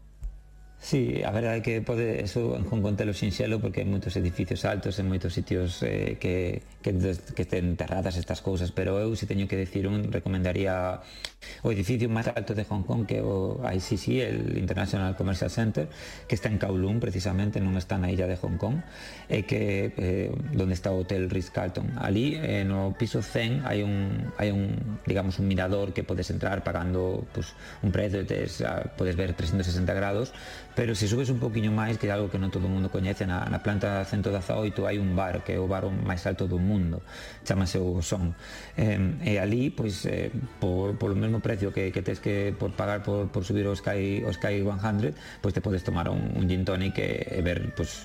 [0.79, 5.09] Sí, a verdade que pode, eso con contelo sinxelo porque hai moitos edificios altos en
[5.09, 6.93] moitos sitios eh, que, que,
[7.33, 11.01] que estén enterradas estas cousas pero eu se teño que decir un recomendaría
[11.65, 15.89] o edificio máis alto de Hong Kong que o ICC, el International Commercial Center
[16.29, 18.85] que está en Kowloon precisamente non está na illa de Hong Kong
[19.25, 24.29] e que eh, donde está o Hotel Ritz-Carlton ali eh, no piso 100 hai un,
[24.37, 28.93] hai un digamos un mirador que podes entrar pagando pues, un prezo e tes, ah,
[28.93, 30.29] podes ver 360 grados
[30.75, 33.23] Pero se subes un poquinho máis, que é algo que non todo o mundo coñece,
[33.23, 36.99] na, na planta 118 hai un bar, que é o bar máis alto do mundo,
[37.47, 38.35] chamase o Son.
[38.75, 42.75] Eh, e ali, pois, eh, por, por o mesmo precio que, que tens que por
[42.75, 46.43] pagar por, por subir o Sky, o Sky 100, pois te podes tomar un, un
[46.43, 48.03] gin tonic e, e ver pois,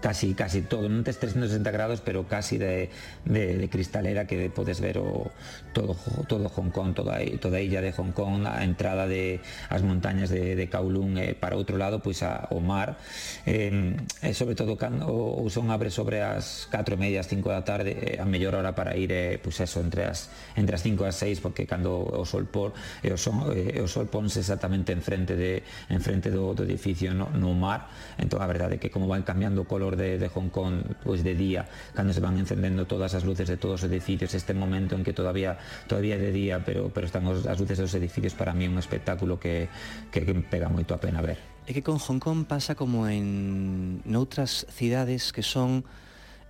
[0.00, 2.90] casi casi todo, non tes 360 grados, pero casi de,
[3.24, 5.30] de, de cristalera que podes ver o
[5.72, 5.96] todo
[6.28, 10.30] todo Hong Kong, toda toda a illa de Hong Kong, a entrada de as montañas
[10.30, 12.98] de, de Kowloon eh, para outro lado, pois a, o mar.
[13.46, 17.28] Eh, e sobre todo cando o, o son abre sobre as 4 e media, as
[17.28, 20.76] 5 da tarde, eh, a mellor hora para ir eh, pois eso, entre as entre
[20.76, 23.88] as 5 e as 6 porque cando o sol por e o son e o
[23.88, 27.88] sol ponse exactamente enfrente de enfrente do, do edificio no, no mar.
[28.18, 31.22] Entón a verdade é que como van cambiando do color de, de Hong Kong pois
[31.22, 34.98] de día, cando se van encendendo todas as luces de todos os edificios, este momento
[34.98, 35.54] en que todavía
[35.86, 38.82] todavía é de día, pero pero están os, as luces dos edificios para mí un
[38.82, 39.70] espectáculo que,
[40.10, 41.38] que, que pega moito a pena ver.
[41.62, 45.86] É que con Hong Kong pasa como en noutras cidades que son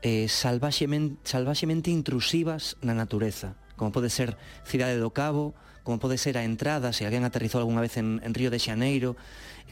[0.01, 6.39] eh, salvaxemente, salvaxemente intrusivas na natureza, como pode ser Cidade do Cabo, como pode ser
[6.39, 9.19] a entrada, se alguén aterrizou algunha vez en, en Río de Xaneiro,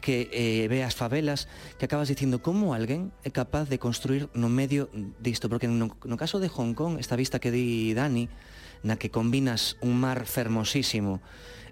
[0.03, 1.47] que eh, ve as favelas,
[1.79, 4.89] que acabas dicindo como alguén é capaz de construir no medio
[5.21, 8.27] disto, porque no, no caso de Hong Kong, esta vista que di Dani,
[8.81, 11.21] na que combinas un mar fermosísimo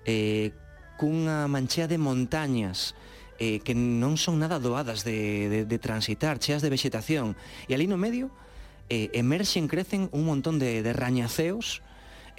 [0.05, 0.53] eh,
[0.97, 2.93] cunha manchea de montañas
[3.39, 7.33] eh, que non son nada doadas de, de, de transitar, cheas de vegetación,
[7.65, 8.29] E ali no medio
[8.91, 11.81] eh, emerxen, crecen un montón de, de rañaceos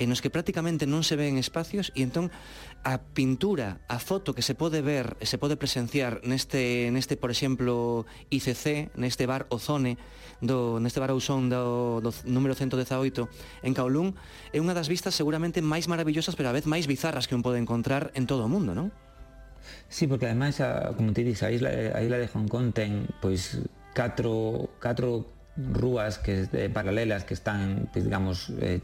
[0.01, 2.33] en os que prácticamente non se ven espacios e entón
[2.81, 8.09] a pintura, a foto que se pode ver, se pode presenciar neste, neste por exemplo,
[8.33, 10.01] ICC, neste bar Ozone,
[10.41, 13.29] do, neste bar Ousón do, do número 118
[13.63, 14.17] en Kowloon,
[14.51, 17.61] é unha das vistas seguramente máis maravillosas pero a vez máis bizarras que un pode
[17.61, 18.89] encontrar en todo o mundo, non?
[19.93, 23.05] Sí, porque ademais, a, como te dis, a isla, a isla de Hong Kong ten
[23.21, 23.61] pois
[23.93, 25.40] catro, catro
[25.73, 28.81] rúas que eh, paralelas que están, pues, digamos, eh,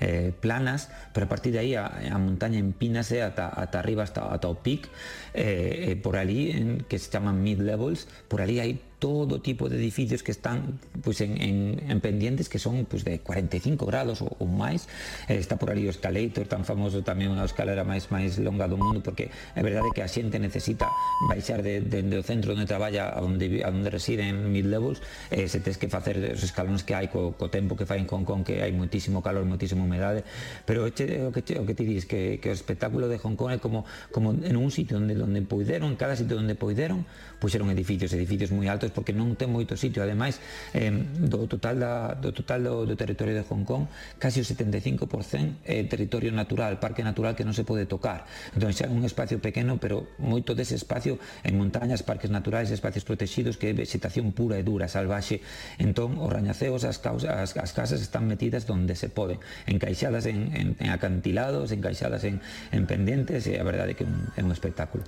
[0.00, 4.02] eh, planas, pero a partir de aí a, a montaña empínase eh, ata, ata arriba,
[4.02, 4.88] hasta, ata o pic,
[5.34, 9.76] eh, eh, por ali, en, que se chaman mid-levels, por ali hai todo tipo de
[9.80, 14.36] edificios que están pues, en, en, en pendientes que son pues, de 45 grados ou,
[14.38, 14.86] ou máis
[15.26, 18.76] eh, está por ali o escalator tan famoso tamén unha escalera máis máis longa do
[18.76, 20.86] mundo porque é verdade que a xente necesita
[21.32, 24.68] baixar de, de, de o centro onde traballa a onde, a onde reside en mid
[24.68, 25.00] levels.
[25.32, 28.06] Eh, se tes que facer os escalóns que hai co, co tempo que fai en
[28.06, 30.22] Hong Kong que hai muitísimo calor, muitísima humedade.
[30.68, 33.56] Pero che, o que, o que ti dis que, que o espectáculo de Hong Kong
[33.56, 37.08] é como, como en un sitio onde, onde poideron, cada sitio onde poideron
[37.40, 40.02] puxeron edificios, edificios moi altos porque non ten moito sitio.
[40.02, 40.38] Ademais
[40.76, 43.86] eh, do total da, do total do, do territorio de Hong Kong
[44.18, 48.26] casi o 75% é territorio natural parque natural que non se pode tocar.
[48.54, 53.02] Entón xa é un espacio pequeno pero moito dese espacio en montañas parques naturais espacios
[53.02, 55.40] protegidos que é vegetación pura e dura salvaxe.
[55.80, 60.52] Entón os rañaceos as, causas, as, as casas están metidas donde se poden encaixadas en,
[60.54, 62.40] en, en acantilados encaixadas en,
[62.72, 65.04] en pendentes e a verdade que é un, é un espectáculo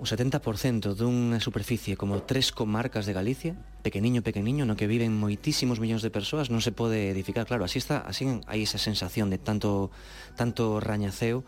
[0.00, 3.52] o 70% dunha superficie como tres comarcas de Galicia,
[3.84, 7.44] pequeniño, pequeniño, no que viven moitísimos millóns de persoas, non se pode edificar.
[7.44, 9.92] Claro, así está, así hai esa sensación de tanto,
[10.40, 11.44] tanto rañaceo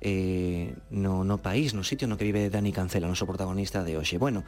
[0.00, 4.22] eh, no, no país, no sitio no que vive Dani Cancela, noso protagonista de hoxe.
[4.22, 4.46] Bueno,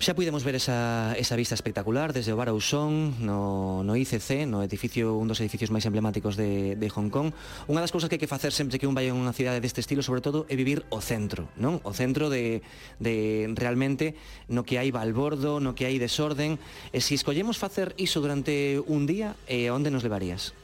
[0.00, 4.64] Xa puidemos ver esa, esa vista espectacular desde o Bar Ausón, no, no ICC, no
[4.64, 7.36] edificio, un dos edificios máis emblemáticos de, de Hong Kong.
[7.68, 9.84] Unha das cousas que hai que facer sempre que un vai a unha cidade deste
[9.84, 11.84] estilo, sobre todo, é vivir o centro, non?
[11.84, 12.64] O centro de,
[12.96, 14.16] de realmente
[14.48, 16.56] no que hai balbordo, no que hai desorden.
[16.96, 20.56] E se escollemos facer iso durante un día, eh, onde nos levarías?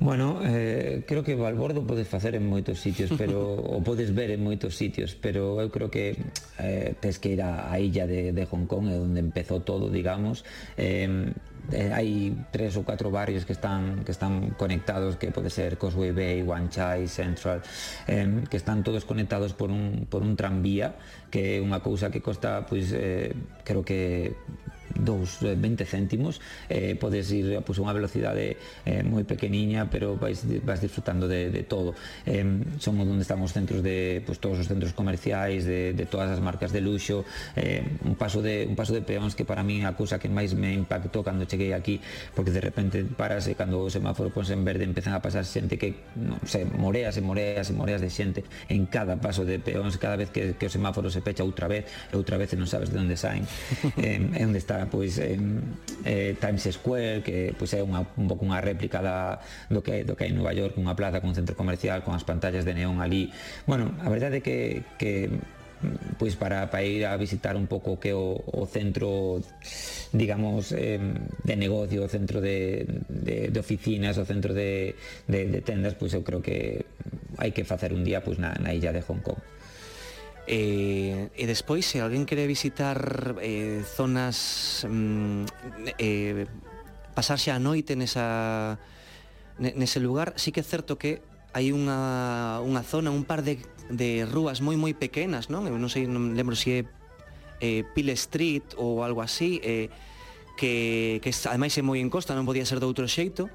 [0.00, 4.46] Bueno, eh, creo que Balbordo podes facer en moitos sitios, pero o podes ver en
[4.46, 6.14] moitos sitios, pero eu creo que
[6.62, 9.90] eh, tes que ir á a illa de, de Hong Kong, é onde empezou todo,
[9.90, 10.46] digamos.
[10.78, 11.34] Eh,
[11.74, 16.14] eh, hai tres ou catro barrios que están que están conectados, que pode ser Causeway
[16.14, 17.66] Bay, Wan Chai, Central,
[18.06, 20.94] eh, que están todos conectados por un, por un tranvía,
[21.26, 23.34] que é unha cousa que costa, pois, eh,
[23.66, 24.38] creo que
[25.04, 30.42] 2,20 eh, céntimos eh, podes ir a pues, unha velocidade eh, moi pequeniña pero vais,
[30.64, 31.94] vas disfrutando de, de todo.
[32.26, 32.44] Eh,
[32.78, 36.40] somos onde están os centros de pues, todos os centros comerciais de, de todas as
[36.42, 37.24] marcas de luxo.
[37.56, 40.52] Eh, un paso de un paso de peóns que para min a cousa que máis
[40.54, 42.00] me impactou cando cheguei aquí
[42.34, 46.10] porque de repente parase cando o semáforo ponse en verde empezan a pasar xente que
[46.18, 49.96] non sei, moreas e moreas e moreas de xente en cada paso de peóns.
[49.98, 52.66] Cada vez que, que o semáforo se pecha outra vez e outra vez e non
[52.66, 53.46] sabes de onde saen.
[53.98, 55.62] Eh, é onde está pois en
[56.04, 60.16] eh, Times Square, que pois é unha, un pouco unha réplica da, do, que, do
[60.16, 63.00] que hai en Nova York, unha plaza con centro comercial, con as pantallas de neón
[63.04, 63.30] ali.
[63.68, 65.28] Bueno, a verdade é que, que
[66.18, 69.38] pois para, para ir a visitar un pouco que o, o centro
[70.10, 74.98] digamos eh, de negocio o centro de, de, de oficinas o centro de,
[75.30, 76.82] de, de tendas pois eu creo que
[77.38, 79.38] hai que facer un día pois na, na illa de Hong Kong
[80.48, 84.88] Eh, e despois, se alguén quere visitar eh, zonas...
[84.88, 85.44] Mm,
[86.00, 86.48] eh,
[87.18, 88.78] pasarse a noite nesa,
[89.58, 91.18] nese lugar, sí que é certo que
[91.50, 93.58] hai unha, unha zona, un par de,
[93.90, 95.66] de rúas moi moi pequenas, non?
[95.66, 96.80] Eu non sei, non lembro se é
[97.58, 99.90] eh, Pile Street ou algo así, eh,
[100.54, 103.50] que, que ademais é moi en costa, non podía ser de outro xeito,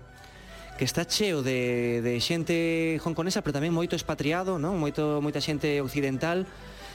[0.76, 4.76] que está cheo de, de xente hongkonesa, pero tamén moito expatriado, non?
[4.76, 6.44] Moito, moita xente occidental,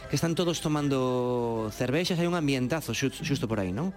[0.08, 3.92] que están todos tomando cervexas, hai un ambientazo xusto por aí, non?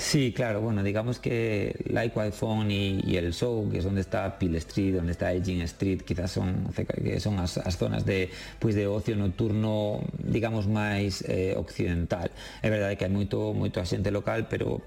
[0.00, 4.38] Sí, claro, bueno, digamos que Like iPhone y, y, el Show, que es donde está
[4.38, 6.68] Peel Street, donde está Elgin Street, quizás son
[7.02, 8.30] que son as, as zonas de
[8.60, 12.30] pois pues, de ocio nocturno, digamos máis eh, occidental.
[12.62, 14.78] É verdade que hai moito moito xente local, pero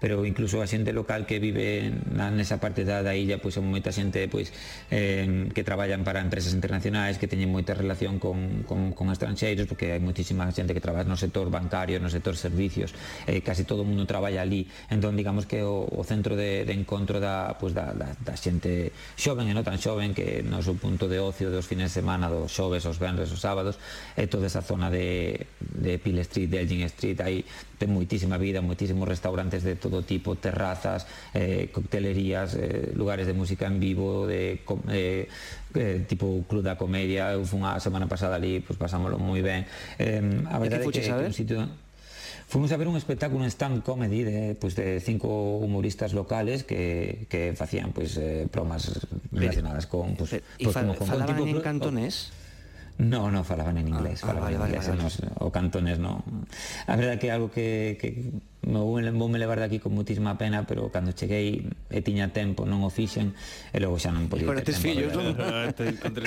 [0.00, 3.68] pero incluso a xente local que vive na, nesa parte da, da illa pois son
[3.68, 4.52] moita xente pois
[4.92, 9.92] eh, que traballan para empresas internacionais que teñen moita relación con, con, con estranxeiros porque
[9.92, 12.92] hai moitísima xente que traballa no sector bancario, no sector servicios
[13.24, 14.66] eh, casi todo o mundo traballa ali.
[14.90, 18.90] Entón, digamos que o, o centro de, de encontro da, pues, da, da, da xente
[19.14, 22.26] xoven e non tan xoven que é o punto de ocio dos fines de semana,
[22.26, 23.78] dos xoves, os venres, os sábados,
[24.18, 27.46] é toda esa zona de, de Peel Street, de Elgin Street, aí
[27.78, 33.70] ten moitísima vida, moitísimos restaurantes de todo tipo, terrazas, eh, coctelerías, eh, lugares de música
[33.70, 34.60] en vivo, de
[34.92, 35.28] eh,
[35.74, 39.64] eh, tipo Club da Comedia, eu fun a semana pasada ali, pues pasámoslo moi ben.
[39.96, 41.64] Eh, a verdade é que, que é un sitio
[42.50, 47.26] Fomos a ver un espectáculo, un stand comedy de, pues, de cinco humoristas locales que,
[47.28, 50.16] que facían pues, eh, bromas relacionadas con...
[50.16, 52.32] Pues, ¿Y pues, fal como, con falaban tipo, en cantonés?
[53.00, 55.24] No, no, falaban en inglés, ah, ah falaban vale, en inglés, vale, vale, vale.
[55.32, 56.22] Nos, o cantonés no.
[56.86, 58.28] A verdade que é algo que, que
[58.60, 62.68] me vou, vou me levar aquí con mutísima pena, pero cando cheguei e tiña tempo
[62.68, 63.32] non o fixen
[63.72, 65.32] e logo xa non podía ter tes fillos, non?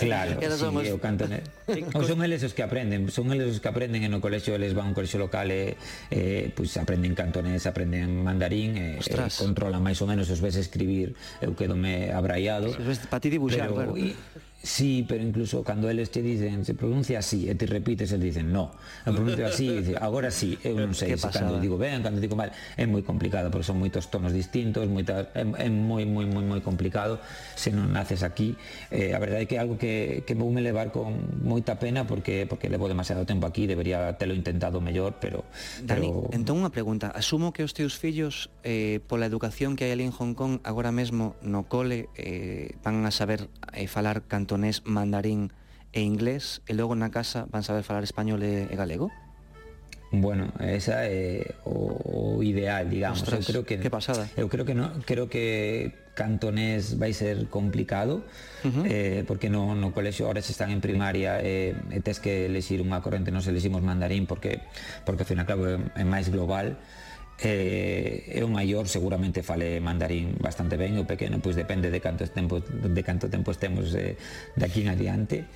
[0.02, 0.90] claro, sí, somos...
[0.90, 1.46] o cantonés.
[1.94, 4.74] o son eles os que aprenden, son eles os que aprenden e no colexio eles
[4.74, 5.78] van a un colexio local e,
[6.10, 9.38] e pues, aprenden cantonés, aprenden mandarín e, Ostras.
[9.38, 12.74] e controlan máis ou menos os ves escribir, eu quedo me abraiado.
[13.14, 13.94] Para ti dibuixar, pero, claro.
[13.94, 14.18] Y,
[14.64, 18.48] sí, pero incluso cando eles te dicen se pronuncia así e ti repites, eles dicen
[18.48, 18.72] no,
[19.04, 22.24] eu pronuncio así, e dice, agora sí, eu non sei se cando digo ben, cando
[22.24, 22.50] digo mal,
[22.80, 26.62] é moi complicado porque son moitos tonos distintos, moitas, é, é moi, moi, moi, moi
[26.64, 27.20] complicado.
[27.60, 28.56] Se non naces aquí,
[28.88, 32.08] eh, a verdade é que é algo que, que vou me levar con moita pena
[32.08, 35.44] porque porque levo demasiado tempo aquí, debería telo intentado mellor, pero...
[35.84, 36.32] Dani, pero...
[36.32, 40.16] entón unha pregunta, asumo que os teus fillos eh, pola educación que hai ali en
[40.16, 45.50] Hong Kong agora mesmo no cole eh, van a saber eh, falar canto cantonés, mandarín
[45.94, 49.10] e inglés e logo na casa van saber falar español e, e galego?
[50.14, 53.26] Bueno, esa é o, o ideal, digamos.
[53.26, 54.30] Ostras, eu creo que que pasada.
[54.38, 58.22] Eu creo que no, creo que cantonés vai ser complicado,
[58.62, 58.86] uh -huh.
[58.86, 62.78] eh, porque no, no colexio ahora se están en primaria eh, e tes que elexir
[62.78, 64.62] unha corrente, nos eleximos mandarín porque
[65.02, 66.78] porque ao final claro é, é máis global
[67.42, 72.28] eh, é o maior seguramente fale mandarín bastante ben o pequeno pois depende de canto
[72.30, 74.18] tempo de canto tempo estemos eh,
[74.54, 75.50] de aquí en adiante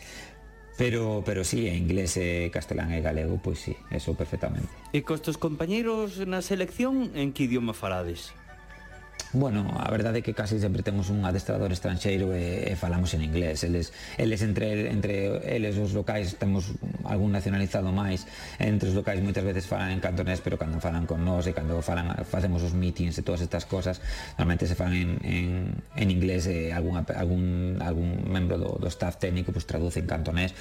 [0.78, 4.70] Pero, pero sí, en inglés, e castelán e galego, pois sí, eso perfectamente.
[4.94, 8.30] E cos teus compañeiros na selección, en que idioma falades?
[9.34, 13.28] Bueno, a verdade é que casi sempre temos un adestrador estranxeiro e, e falamos en
[13.28, 13.60] inglés.
[13.68, 16.72] Eles, eles entre, entre eles os locais temos
[17.04, 18.24] algún nacionalizado máis.
[18.56, 21.84] Entre os locais moitas veces falan en cantonés, pero cando falan con nós e cando
[21.84, 24.00] falan facemos os meetings e todas estas cosas,
[24.40, 27.44] normalmente se fan en, en, en inglés e algún, algún,
[27.84, 30.56] algún membro do, do staff técnico pues, traduce en cantonés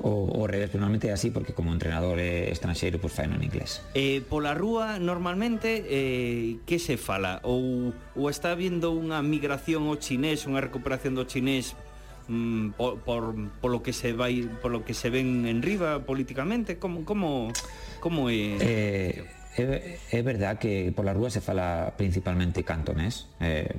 [0.00, 3.36] o, o revés, pero normalmente é así porque como entrenador é estranxeiro, pois pues, faino
[3.36, 3.82] en inglés.
[3.94, 7.40] Eh, pola rúa, normalmente, eh, que se fala?
[7.42, 11.78] Ou, ou está vendo unha migración ao chinés, unha recuperación do chinés
[12.28, 17.04] mm, por, por, polo que se vai polo que se ven en riba políticamente como
[17.04, 17.52] como
[18.00, 19.24] como é eh,
[19.56, 23.70] Eh, eh, é, é verdad que pola rúa se fala principalmente cantonés, eh,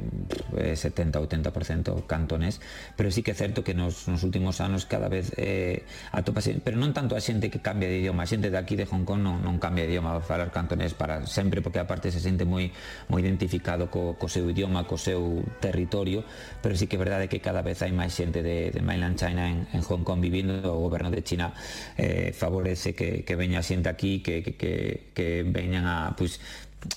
[0.55, 2.61] eh 70-80% cantonés,
[2.95, 5.83] pero sí que é certo que nos, nos últimos anos cada vez eh,
[6.15, 8.87] atopase, pero non tanto a xente que cambia de idioma, a xente de aquí de
[8.87, 12.23] Hong Kong non, non cambia de idioma a falar cantonés para sempre, porque aparte se
[12.23, 12.71] sente moi
[13.11, 16.23] moi identificado co, co seu idioma, co seu territorio,
[16.63, 19.51] pero sí que é verdade que cada vez hai máis xente de, de mainland China
[19.51, 21.51] en, en Hong Kong vivindo, o goberno de China
[21.99, 26.37] eh, favorece que, que veña xente aquí, que, que, que, que veñan a, pues,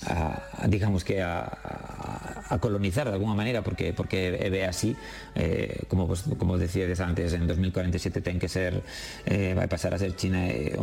[0.05, 4.95] a, digamos que a, a, colonizar de alguna maneira porque porque é así
[5.35, 8.81] eh, como vos, como decíades antes en 2047 ten que ser
[9.25, 10.77] eh, vai pasar a ser China eh,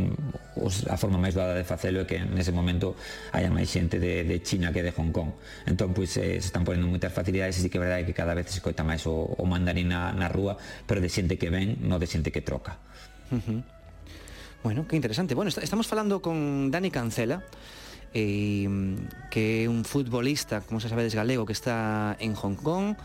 [0.57, 2.99] os, a forma máis doada de facelo é que nese momento
[3.31, 5.31] haya máis xente de, de China que de Hong Kong
[5.67, 8.35] entón pois eh, se están ponendo moitas facilidades e sí que é verdade que cada
[8.35, 11.79] vez se coita máis o, o mandarín na, na rúa pero de xente que ven
[11.83, 12.79] non de xente que troca
[13.31, 13.76] uh -huh.
[14.67, 15.37] Bueno, qué interesante.
[15.37, 17.45] Bueno, est estamos falando con Dani Cancela,
[18.13, 18.67] eh,
[19.31, 22.99] que é un futbolista, como se sabedes galego, que está en Hong Kong,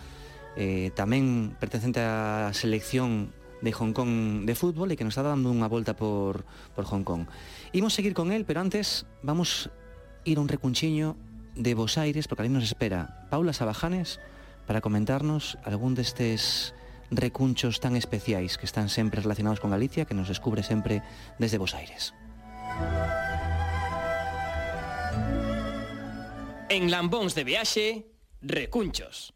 [0.57, 3.29] eh, tamén pertencente á selección
[3.61, 7.05] de Hong Kong de fútbol e que nos está dando unha volta por, por Hong
[7.05, 7.29] Kong.
[7.77, 9.69] Imos seguir con él, pero antes vamos
[10.25, 11.13] ir a un recunchiño
[11.53, 14.17] de Bos Aires, porque ali nos espera Paula Sabajanes
[14.65, 16.73] para comentarnos algún destes
[17.11, 21.03] recunchos tan especiais que están sempre relacionados con Galicia, que nos descubre sempre
[21.37, 22.13] desde Bos Aires.
[26.69, 28.07] En Lambóns de Viaxe,
[28.41, 29.35] recunchos.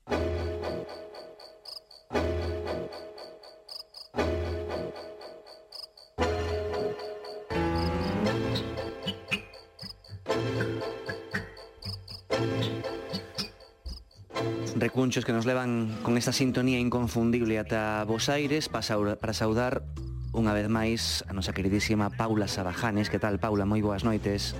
[14.85, 19.81] recunchos que nos levan con esta sintonía inconfundible ata vos aires para, para saudar
[20.29, 23.09] unha vez máis a nosa queridísima Paula Sabajanes.
[23.09, 23.65] Que tal, Paula?
[23.65, 24.53] Moi boas noites.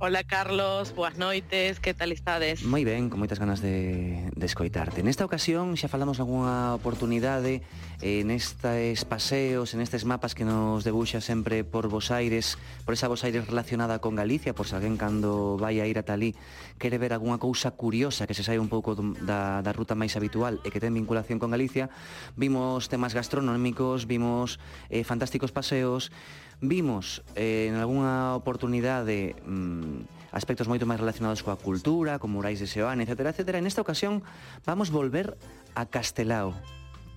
[0.00, 2.64] Hola Carlos, boas noites, que tal estades?
[2.64, 5.06] Moi ben, con moitas ganas de, de escoitarte.
[5.06, 7.62] Nesta ocasión xa falamos algunha oportunidade
[8.02, 12.98] eh, en estes paseos, en estes mapas que nos debuxa sempre por Vos Aires, por
[12.98, 16.34] esa Vos Aires relacionada con Galicia, por se alguén cando vai a ir a Talí
[16.82, 20.58] quere ver algunha cousa curiosa que se sai un pouco da, da ruta máis habitual
[20.66, 21.86] e que ten vinculación con Galicia,
[22.34, 24.58] vimos temas gastronómicos, vimos
[24.90, 26.10] eh, fantásticos paseos,
[26.58, 29.38] vimos eh, en algunha oportunidade...
[29.46, 33.60] Mmm, aspectos moito máis relacionados coa cultura, con murais de Seoane, etc, etc.
[33.60, 34.24] En esta ocasión
[34.64, 35.36] vamos volver
[35.76, 36.56] a Castelao.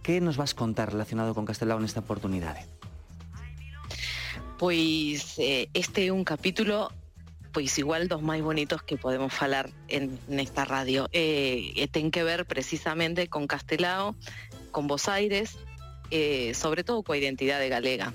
[0.03, 2.67] Que nos vas contar relacionado con Castelao nesta oportunidade?
[4.59, 6.93] Pois eh, este é un capítulo
[7.55, 11.07] pois igual dos máis bonitos que podemos falar en nesta radio.
[11.15, 14.13] Eh, e que ver precisamente con Castelao,
[14.75, 15.55] con Bos Aires,
[16.11, 18.11] eh, sobre todo coa identidade galega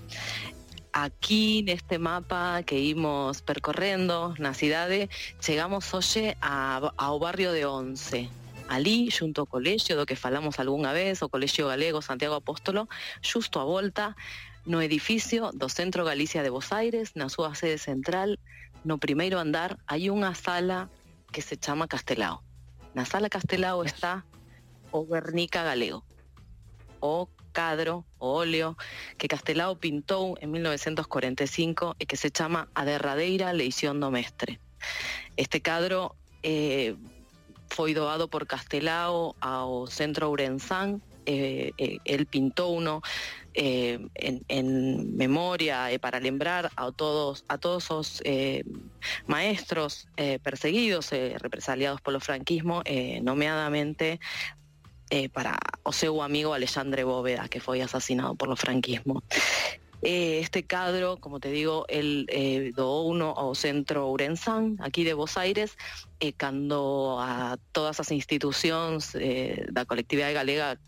[0.92, 5.08] aquí neste mapa que imos percorrendo na cidade,
[5.40, 8.28] chegamos hoxe a, ao barrio de Once.
[8.70, 12.86] Ali, xunto ao colexio do que falamos algunha vez, o Colexio Galego Santiago Apóstolo,
[13.18, 14.14] xusto a volta,
[14.62, 18.38] no edificio do Centro Galicia de Bos Aires, na súa sede central,
[18.86, 20.86] no primeiro andar, hai unha sala
[21.34, 22.46] que se chama Castelao.
[22.94, 24.22] Na sala Castelao está
[24.94, 26.06] o Guernica Galego,
[27.02, 28.76] o cadro o óleo
[29.18, 34.58] que Castelao pintou en 1945 e que se chama A derradeira leición do mestre.
[35.36, 36.96] Este cadro eh,
[37.68, 43.02] foi doado por Castelao ao Centro Ourenzán eh, eh, el pintou uno
[43.54, 48.64] eh, en, en memoria eh, para lembrar a todos a todos os eh,
[49.26, 54.20] maestros eh, perseguidos eh, represaliados polo franquismo eh, nomeadamente
[55.10, 59.22] eh, para o seu amigo Alexandre Bóveda, que foi asesinado por lo franquismo.
[60.02, 65.12] Eh, este cadro, como te digo, el eh, doou uno ao centro Ourenzán, aquí de
[65.12, 65.76] Bos Aires,
[66.20, 70.80] eh, cando a todas as institucións eh, da colectividade galega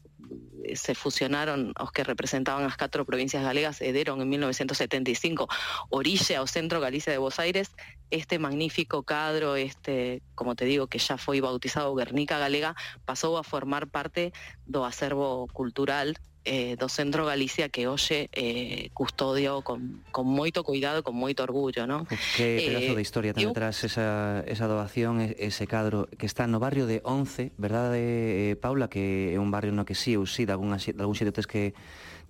[0.75, 5.49] se fusionaron os que representaban as catro provincias galegas deron en 1975
[5.91, 7.75] orixe ao Centro Galicia de Bos Aires.
[8.11, 13.45] Este magnífico cadro, este, como te digo, que xa foi bautizado Guernica Galega, pasou a
[13.45, 14.33] formar parte
[14.64, 16.14] do acervo cultural
[16.45, 21.86] eh, do Centro Galicia que hoxe eh, custodio con, con moito cuidado, con moito orgullo,
[21.86, 22.07] non?
[22.34, 23.90] Que eh, pedazo eh, de historia ten detrás eu...
[23.90, 28.90] esa, esa doación, ese cadro que está no barrio de Once, verdade, eh, eh, Paula,
[28.90, 31.47] que é un barrio no que sí ou sí, de, algún, de algún sitio tes
[31.47, 31.74] que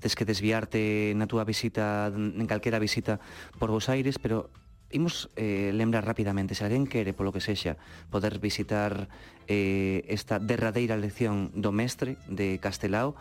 [0.03, 3.23] tes que desviarte na túa visita, en calquera visita
[3.57, 4.51] por Bos Aires, pero
[4.93, 7.81] imos eh, lembrar rapidamente, se alguén quere, polo que sexa,
[8.13, 9.09] poder visitar
[9.49, 13.17] eh, esta derradeira lección do mestre de Castelao,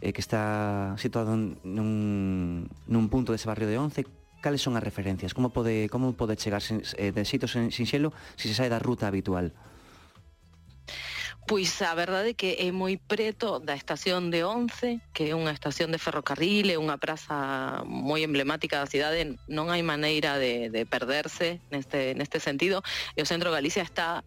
[0.00, 4.04] eh, que está situado nun, nun punto dese barrio de Once,
[4.40, 5.36] cales son as referencias?
[5.36, 8.72] Como pode, como pode chegar sen, eh, de sitios sin, sin xelo se se sai
[8.72, 9.52] da ruta habitual?
[11.50, 15.50] Pois a verdade é que é moi preto da estación de Once, que é unha
[15.50, 20.86] estación de ferrocarril, é unha praza moi emblemática da cidade, non hai maneira de, de
[20.86, 22.86] perderse neste, neste sentido,
[23.18, 24.22] e o centro Galicia está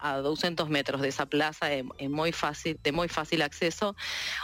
[0.00, 3.94] a 200 metros desa plaza é, é moi fácil, de moi fácil acceso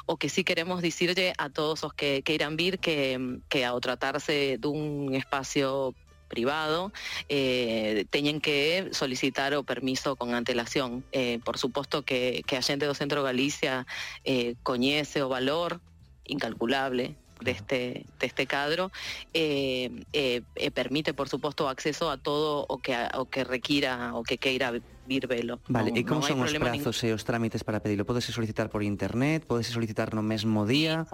[0.07, 4.61] o que sí queremos dicirlle a todos os que queiran vir que, que ao tratarse
[4.61, 5.97] dun espacio
[6.29, 6.93] privado
[7.29, 11.07] eh, teñen que solicitar o permiso con antelación.
[11.13, 13.87] Eh, por suposto que, que a xente do Centro Galicia
[14.27, 15.81] eh, coñece o valor
[16.27, 18.91] incalculable deste, deste cadro
[19.33, 24.15] eh, eh, eh, permite, por suposto, o acceso a todo o que, o que requira
[24.15, 24.73] o que queira
[25.07, 25.63] pedir velo.
[25.71, 27.09] Vale, non, e como son os prazos nin...
[27.09, 28.03] e os trámites para pedilo?
[28.03, 31.07] Podese solicitar por internet, podese solicitar no mesmo día?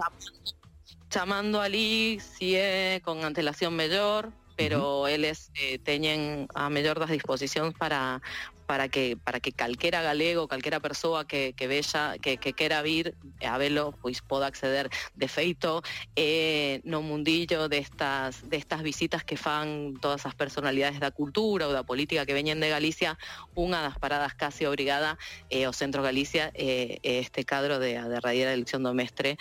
[1.13, 5.13] Chamando ali, si é con antelación mellor, pero uh -huh.
[5.13, 8.21] eles eh, teñen a mellor das disposicións para
[8.65, 13.15] para que para que calquera galego, calquera persoa que, que vexa, que, que quera vir
[13.41, 14.89] a velo, pois poda acceder.
[15.15, 15.81] De feito,
[16.15, 21.83] eh, no mundillo destas, destas visitas que fan todas as personalidades da cultura ou da
[21.83, 23.17] política que veñen de Galicia,
[23.53, 25.17] unha das paradas casi obrigada
[25.49, 29.37] eh, o Centro Galicia, eh, este cadro de, de radiera elección do mestre,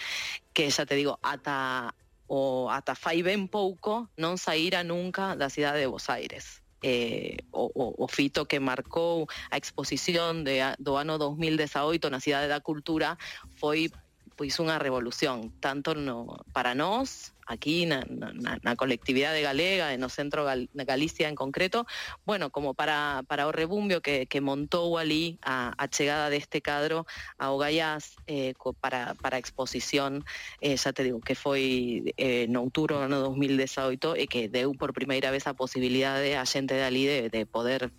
[0.53, 1.95] que xa te digo, ata
[2.33, 6.62] o ata fai ben pouco non saíra nunca da cidade de Bos Aires.
[6.83, 12.51] eh, o, o, o, fito que marcou a exposición de, do ano 2018 na Cidade
[12.51, 13.17] da Cultura
[13.57, 13.91] foi
[14.37, 20.09] pois unha revolución, tanto no, para nós aquí na, na, na colectividade galega e no
[20.09, 21.87] centro Gal, Galicia en concreto,
[22.25, 25.05] bueno, como para, para o rebumbio que, que montou a,
[25.43, 27.07] a chegada deste cadro
[27.39, 30.25] ao Gaiás eh, co, para, para exposición,
[30.61, 34.95] eh, xa te digo, que foi eh, no outubro no 2018 e que deu por
[34.95, 37.91] primeira vez a posibilidade a xente de ali de, de poder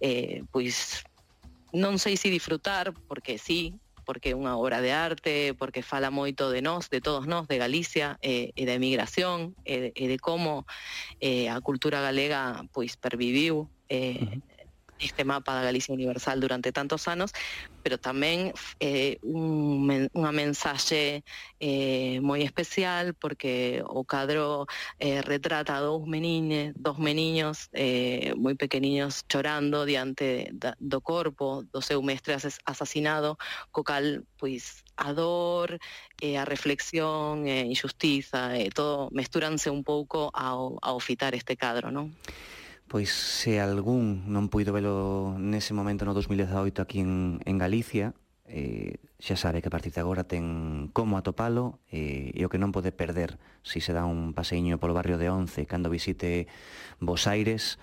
[0.00, 1.04] eh, pois
[1.72, 3.76] non sei se disfrutar, porque sí,
[4.08, 7.60] porque é unha obra de arte, porque fala moito de nós, de todos nós, de
[7.60, 10.64] Galicia, e, e da emigración, e, e de como
[11.20, 14.57] eh, a cultura galega pois perviviu eh, uh -huh
[14.98, 17.32] este mapa da Galicia Universal durante tantos anos,
[17.82, 21.22] pero tamén eh, un, unha mensaxe
[21.62, 24.66] eh, moi especial porque o cadro
[24.98, 31.80] eh, retrata dous meniñes, dos meniños eh, moi pequeniños chorando diante da, do corpo do
[31.80, 32.34] seu mestre
[32.66, 33.38] asasinado,
[33.70, 35.78] co cal, pois, a dor,
[36.20, 41.90] eh, a reflexión, eh, injustiza, eh, todo mesturanse un pouco ao, ao fitar este cadro,
[41.90, 42.10] non?
[42.88, 48.16] Pois se algún non puido velo nese momento no 2018 aquí en, en Galicia,
[48.48, 52.56] eh, xa sabe que a partir de agora ten como atopalo eh, e o que
[52.56, 56.48] non pode perder se si se dá un paseiño polo barrio de Once cando visite
[56.96, 57.76] Bos Aires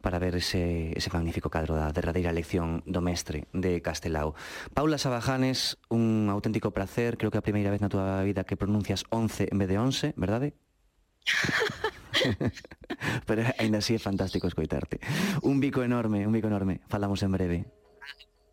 [0.00, 4.32] para ver ese, ese magnífico cadro da derradeira lección do mestre de Castelao.
[4.72, 9.04] Paula Sabajanes, un auténtico placer, creo que a primeira vez na túa vida que pronuncias
[9.12, 10.56] 11 en vez de 11, verdade?
[13.26, 15.00] Pero aínda así é fantástico escoitarte.
[15.42, 16.80] Un bico enorme, un bico enorme.
[16.88, 17.58] Falamos en breve.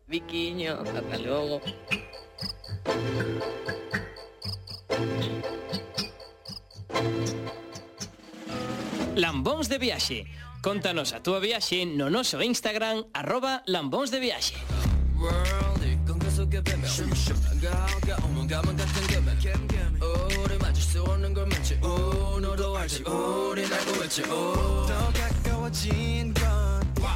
[0.06, 1.60] Biquiño, hasta logo.
[9.16, 10.26] Lambóns de viaxe.
[10.62, 14.54] Contanos a túa viaxe no noso Instagram arroba lambóns de viaxe.
[15.16, 15.76] World,
[22.91, 26.43] 알지 우린 알고 있지 더 가까워진 건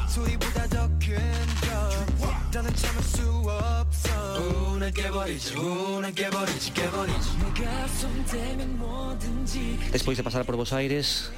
[0.07, 10.15] 소리보다 더큰건 더는 참을 수 없어 운을 깨버리지 운을 깨버리지 깨버리지 내가 손대면 뭐든지 Despois
[10.17, 11.31] de pasar por Bos Aires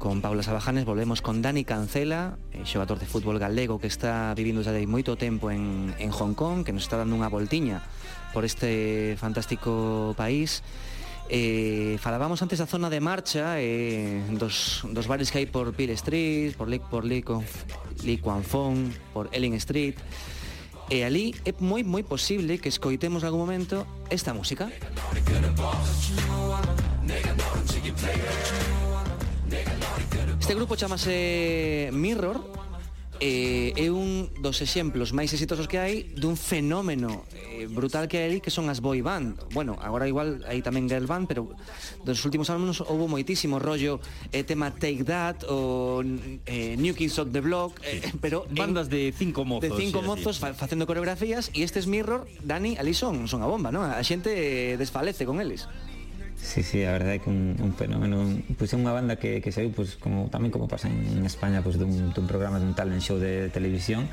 [0.00, 4.72] Con Paula Sabajanes volvemos con Dani Cancela, xogador de fútbol galego que está vivindo xa
[4.72, 7.80] de moito tempo en, en Hong Kong, que nos está dando unha voltiña
[8.34, 10.60] por este fantástico país
[11.31, 15.93] Eh, falábamos antes da zona de marcha eh, dos, dos bares que hai por Peel
[15.93, 17.21] Street, por Lee, por Lee,
[18.01, 19.93] Lee Kuan Fong, por Ellen Street.
[20.89, 24.73] E ali é moi moi posible que escoitemos algún momento esta música.
[30.41, 32.41] Este grupo chamase Mirror
[33.19, 38.39] eh, é un dos exemplos máis exitosos que hai dun fenómeno eh, brutal que hai
[38.39, 39.39] que son as boy band.
[39.51, 41.51] Bueno, agora igual hai tamén girl band, pero
[42.07, 43.99] dos últimos anos houve moitísimo rollo
[44.31, 46.01] eh, tema Take That ou
[46.47, 49.67] eh, New Kids on the Block, eh, pero bandas en, de cinco mozos.
[49.67, 50.35] De cinco sí, mozos.
[50.39, 53.83] Fa, facendo coreografías e estes Mirror, Dani, ali son, son a bomba, non?
[53.83, 55.67] A xente eh, desfalece con eles.
[56.41, 58.23] Sí, sí, a verdade é que un, un fenómeno
[58.55, 61.21] Pois pues, é unha banda que, que saiu pois, pues, como, tamén como pasa en,
[61.27, 64.07] España pois, pues, dun, dun programa dun talent show de televisión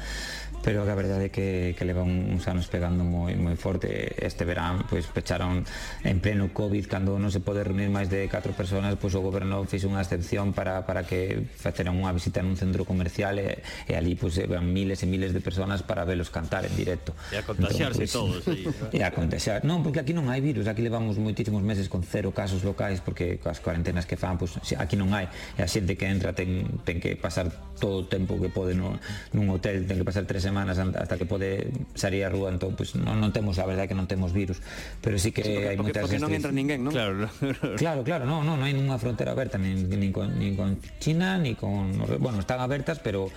[0.63, 4.89] pero a verdade é que, que leva uns anos pegando moi, moi forte este verán
[4.89, 5.63] pois pecharon
[6.03, 9.63] en pleno Covid cando non se pode reunir máis de 4 personas pois o goberno
[9.69, 14.17] fixe unha excepción para, para que faceran unha visita nun centro comercial e, e ali
[14.17, 17.15] pois van miles e miles de personas para velos cantar en directo.
[17.31, 18.63] E a contagiarse entón, pois, todos Sí.
[18.99, 22.31] e a contagiar non, porque aquí non hai virus aquí levamos moitísimos meses con cero
[22.31, 25.27] casos locais porque coas cuarentenas que fan pois, aquí non hai.
[25.59, 28.99] E a xente que entra ten, ten que pasar todo o tempo que pode no,
[29.35, 32.95] nun hotel ten que pasar tres semanas hasta que pode salir a rúa, entón pues,
[32.95, 34.63] non, non temos, a verdade que non temos virus,
[35.03, 36.07] pero sí que sí, porque, hai moitas restricións.
[36.07, 36.95] porque non entra ninguén, non?
[36.95, 37.27] Claro,
[37.83, 41.35] claro, claro non, non, non hai nunha frontera aberta nin, nin, con, nin con China,
[41.35, 41.91] ni con...
[42.23, 43.29] Bueno, están abertas, pero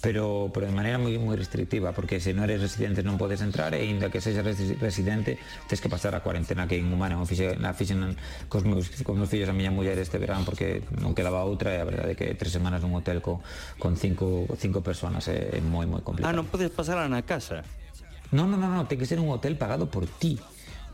[0.00, 3.72] pero, pero de maneira moi, moi restrictiva, porque se non eres residente non podes entrar
[3.72, 4.44] e ainda que sexas
[4.76, 8.14] residente tens que pasar a cuarentena que inhumana non fixe, na fixen
[8.52, 11.80] cos meus, cos meus fillos a miña muller este verán porque non quedaba outra e
[11.80, 13.40] a verdade é que tres semanas nun hotel co,
[13.80, 16.28] con cinco, cinco personas é, é moi moi complicado.
[16.28, 17.64] Ah, non podes pasar na casa?
[18.34, 20.36] Non, non, non, no, ten que ser un hotel pagado por ti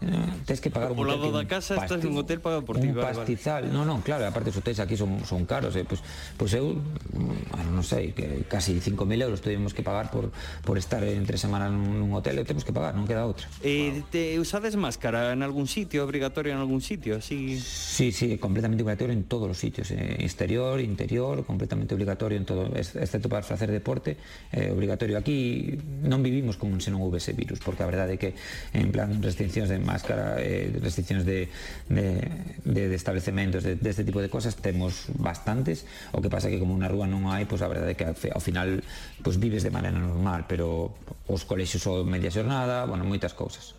[0.02, 1.94] Eh, tens que pagar un un lado da casa pasti...
[1.94, 3.70] estás nun hotel pagado por ti Un vale, pastizal, vale.
[3.70, 5.86] non, non, claro, aparte os hotéis aquí son, son caros eh?
[5.86, 6.02] Pois,
[6.34, 10.34] pois eu, mm, non sei que Casi 5.000 euros tuvimos que pagar Por,
[10.66, 14.10] por estar entre semana nun hotel E temos que pagar, non queda outra eh, wow.
[14.10, 17.22] te, Usades máscara en algún sitio, obrigatorio en algún sitio?
[17.22, 17.62] Así...
[17.62, 20.18] Sí, sí, completamente obligatorio en todos os sitios eh?
[20.18, 24.18] Exterior, interior, completamente obligatorio en todo Excepto para facer deporte
[24.50, 28.30] eh, Obligatorio aquí Non vivimos como se non houvese virus Porque a verdade é que
[28.74, 31.52] en plan restriccións de máscara, eh, restricciones de,
[31.92, 32.24] de,
[32.64, 35.84] de, de establecementos, de, deste este tipo de cosas, temos bastantes.
[36.16, 38.40] O que pasa que como unha rúa non hai, pois a verdade é que ao
[38.40, 38.80] final
[39.20, 40.96] pois vives de maneira normal, pero
[41.28, 43.76] os colexios ou media xornada, bueno, moitas cousas.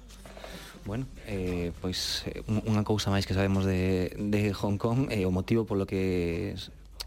[0.86, 5.28] Bueno, eh, pois eh, unha cousa máis que sabemos de, de Hong Kong é eh,
[5.28, 6.56] o motivo polo que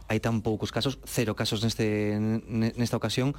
[0.07, 2.19] hai tan poucos casos, cero casos neste
[2.51, 3.35] nesta ocasión,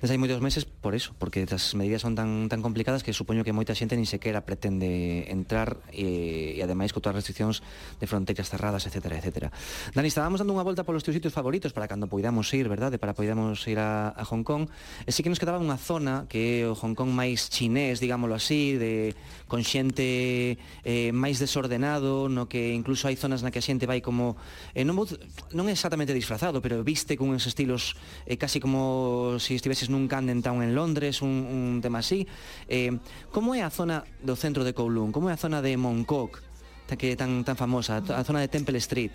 [0.00, 3.44] desde hai moitos meses por eso, porque as medidas son tan tan complicadas que supoño
[3.44, 7.64] que moita xente nin sequera pretende entrar e, e ademais con todas as restriccións
[7.96, 9.48] de fronteiras cerradas, etcétera, etcétera.
[9.96, 13.00] Dani, estábamos dando unha volta polos teus sitios favoritos para cando poidamos ir, verdade?
[13.00, 14.68] Para poidamos ir a, a Hong Kong.
[15.08, 18.36] E sí que nos quedaba unha zona que é o Hong Kong máis chinés, digámoslo
[18.36, 19.16] así, de
[19.48, 24.04] con xente eh, máis desordenado, no que incluso hai zonas na que a xente vai
[24.04, 24.36] como
[24.76, 27.96] eh, non, non é exactamente probablemente disfrazado, pero viste con uns estilos
[28.26, 32.26] eh, casi como se si estiveses nun Candentown en Londres, un, un tema así.
[32.66, 32.98] Eh,
[33.30, 35.14] como é a zona do centro de Kowloon?
[35.14, 36.42] Como é a zona de Mongkok?
[36.90, 39.14] que é tan, tan famosa, a zona de Temple Street.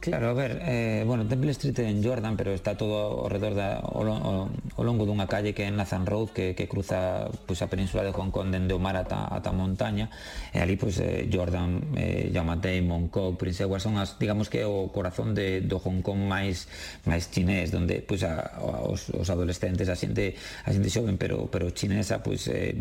[0.00, 3.80] Claro, a ver, eh, bueno, Temple Street en Jordan, pero está todo ao redor da,
[3.80, 7.72] ao, ao, ao longo dunha calle que é Nathan Road, que, que cruza pois, a
[7.72, 10.12] península de Hong Kong dende o mar ata, ata a montaña,
[10.52, 14.92] e ali, pois, eh, Jordan, eh, Yamatei, Mongkok, Prince Edward, son as, digamos que o
[14.92, 16.68] corazón de, do Hong Kong máis
[17.08, 20.36] máis chinés, donde pois, a, os, os adolescentes, a xente,
[20.66, 22.76] a xente xoven, pero, pero chinesa, pois, eh,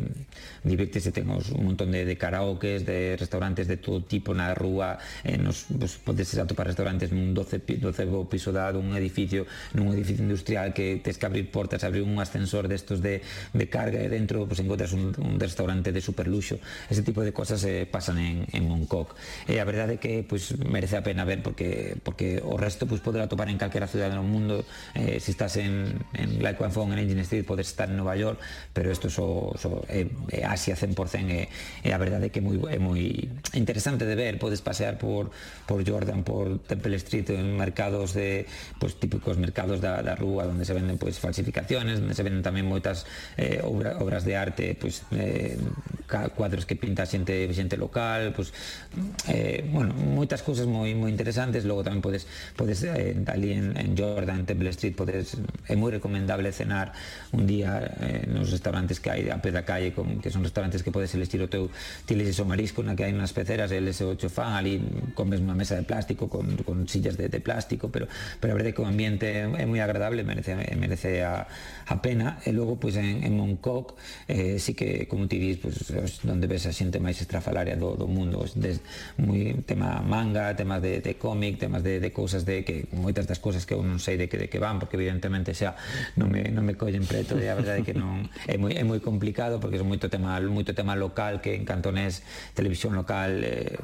[0.67, 4.99] divirtese, ten os, un montón de, de karaokes, de restaurantes de todo tipo na rúa,
[5.23, 9.45] eh, nos, pois, podes atopar restaurantes antes nun 12, 12 piso dado un edificio,
[9.77, 13.21] nun edificio industrial que tes que abrir portas, abrir un ascensor destos de,
[13.53, 16.57] de carga e dentro pues, encontras un, un restaurante de superluxo.
[16.89, 19.13] Ese tipo de cosas eh, pasan en, en Hong Kong.
[19.45, 22.99] E a verdade é que pues, merece a pena ver porque porque o resto pois,
[22.99, 24.65] pues, poderá topar en calquera cidade do mundo.
[24.97, 27.97] Eh, se si estás en, en Like One Fong, en Engine Street, podes estar en
[27.97, 28.39] Nova York,
[28.73, 30.97] pero isto so, so, é, é Asia 100%
[31.29, 31.49] e, eh.
[31.83, 34.39] e a verdade é que é moi, é moi interesante de ver.
[34.39, 35.29] Podes pasear por,
[35.67, 38.45] por Jordan, por Temple Apple Street en mercados de
[38.79, 42.39] pues típicos mercados da, da rúa onde se venden pois pues, falsificaciones, onde se venden
[42.39, 43.03] tamén moitas
[43.35, 45.59] eh, obra, obras de arte, pois pues, eh,
[46.07, 51.67] cuadros que pinta xente xente local, pois pues, eh, bueno, moitas cousas moi moi interesantes,
[51.67, 52.23] logo tamén podes
[52.55, 55.35] podes eh, ali en, en Jordan, Temple Street podes
[55.67, 56.95] é moi recomendable cenar
[57.35, 60.79] un día eh, nos restaurantes que hai a pé da calle, con, que son restaurantes
[60.79, 61.67] que podes elegir o teu,
[62.07, 64.79] tiles o marisco na que hai unhas peceras, eles o chofán, ali
[65.11, 68.11] comes unha mesa de plástico con, con sillas de, de plástico, pero,
[68.43, 71.47] pero a verdade que o ambiente é moi agradable, merece, merece a,
[71.87, 72.43] a pena.
[72.43, 73.95] Eh, e logo, pois, en, en Mongkok,
[74.27, 75.87] eh, sí que, como ti dis, pois,
[76.27, 78.83] onde ves a xente máis estrafalaria do, do mundo, des,
[79.15, 83.39] moi tema manga, temas de, de cómic, temas de, de cousas de que moitas das
[83.39, 85.79] cousas que eu non sei de que, de que van, porque evidentemente xa
[86.19, 88.99] non me, non me collen preto, e a verdade que non é moi, é moi
[88.99, 93.79] complicado, porque é moito tema, moito tema local, que en cantonés, televisión local, eh,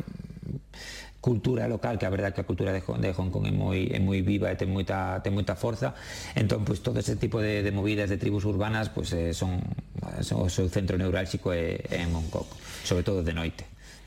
[1.23, 3.99] cultura local, que a verdade que a cultura de, de Hong Kong é moi, é
[4.03, 5.95] moi viva e ten moita, ten moita forza,
[6.35, 9.63] entón, pois, todo ese tipo de, de movidas de tribus urbanas pois, eh, son,
[10.19, 12.43] son o seu centro neurálxico é, eh, é en Hong Kong,
[12.83, 13.63] sobre todo de noite.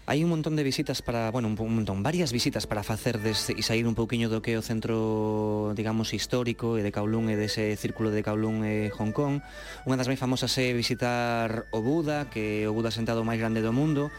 [0.06, 3.48] Hai un montón de visitas para, bueno, un, un montón, varias visitas para facer des,
[3.48, 7.40] e sair un pouquiño do que é o centro, digamos, histórico e de Kowloon e
[7.40, 9.40] dese círculo de Kowloon e Hong Kong.
[9.88, 13.64] Unha das máis famosas é visitar o Buda, que é o Buda sentado máis grande
[13.64, 14.12] do mundo,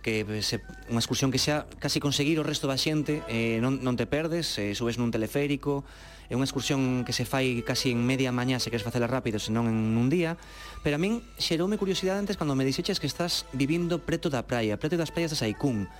[0.00, 3.94] que se, unha excursión que sea casi conseguir o resto da xente, eh, non, non
[3.94, 5.84] te perdes, eh, subes nun teleférico,
[6.30, 9.66] é unha excursión que se fai casi en media mañá se queres facela rápido, senón
[9.66, 10.38] en un día,
[10.86, 14.78] pero a min xeroume curiosidade antes cando me dixeches que estás vivindo preto da praia,
[14.78, 15.90] preto das praias de Saicún,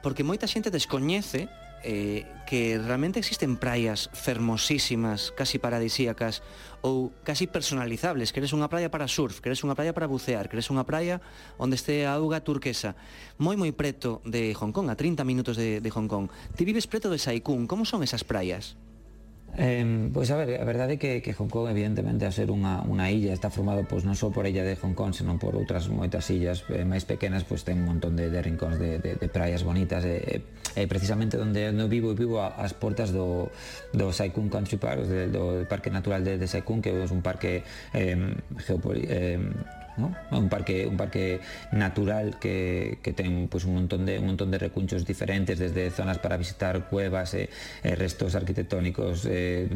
[0.00, 1.52] porque moita xente descoñece
[1.84, 6.42] eh, que realmente existen praias fermosísimas, casi paradisíacas
[6.80, 10.48] ou casi personalizables, que eres unha praia para surf, que eres unha praia para bucear,
[10.48, 11.20] que eres unha praia
[11.60, 12.96] onde este a auga turquesa,
[13.36, 16.32] moi moi preto de Hong Kong, a 30 minutos de, de Hong Kong.
[16.56, 18.80] Ti vives preto de Saikun, como son esas praias?
[19.56, 22.84] Eh, pois a ver, a verdade é que, que Hong Kong evidentemente a ser unha,
[22.84, 25.56] unha illa está formado pois non só por a illa de Hong Kong senón por
[25.56, 29.16] outras moitas illas eh, máis pequenas pois ten un montón de, de rincóns de, de,
[29.16, 30.40] de praias bonitas e, eh,
[30.76, 33.50] eh, precisamente onde eu vivo vivo ás portas do,
[33.90, 37.64] do Saikun Country Park do, do Parque Natural de, de Saikun que é un parque
[37.96, 38.14] eh,
[38.62, 39.42] geopoli, eh,
[39.98, 40.14] ¿no?
[40.30, 41.40] un parque un parque
[41.72, 46.18] natural que, que ten pues, un montón de un montón de recunchos diferentes desde zonas
[46.18, 47.50] para visitar cuevas eh,
[47.82, 49.68] eh restos arquitectónicos eh,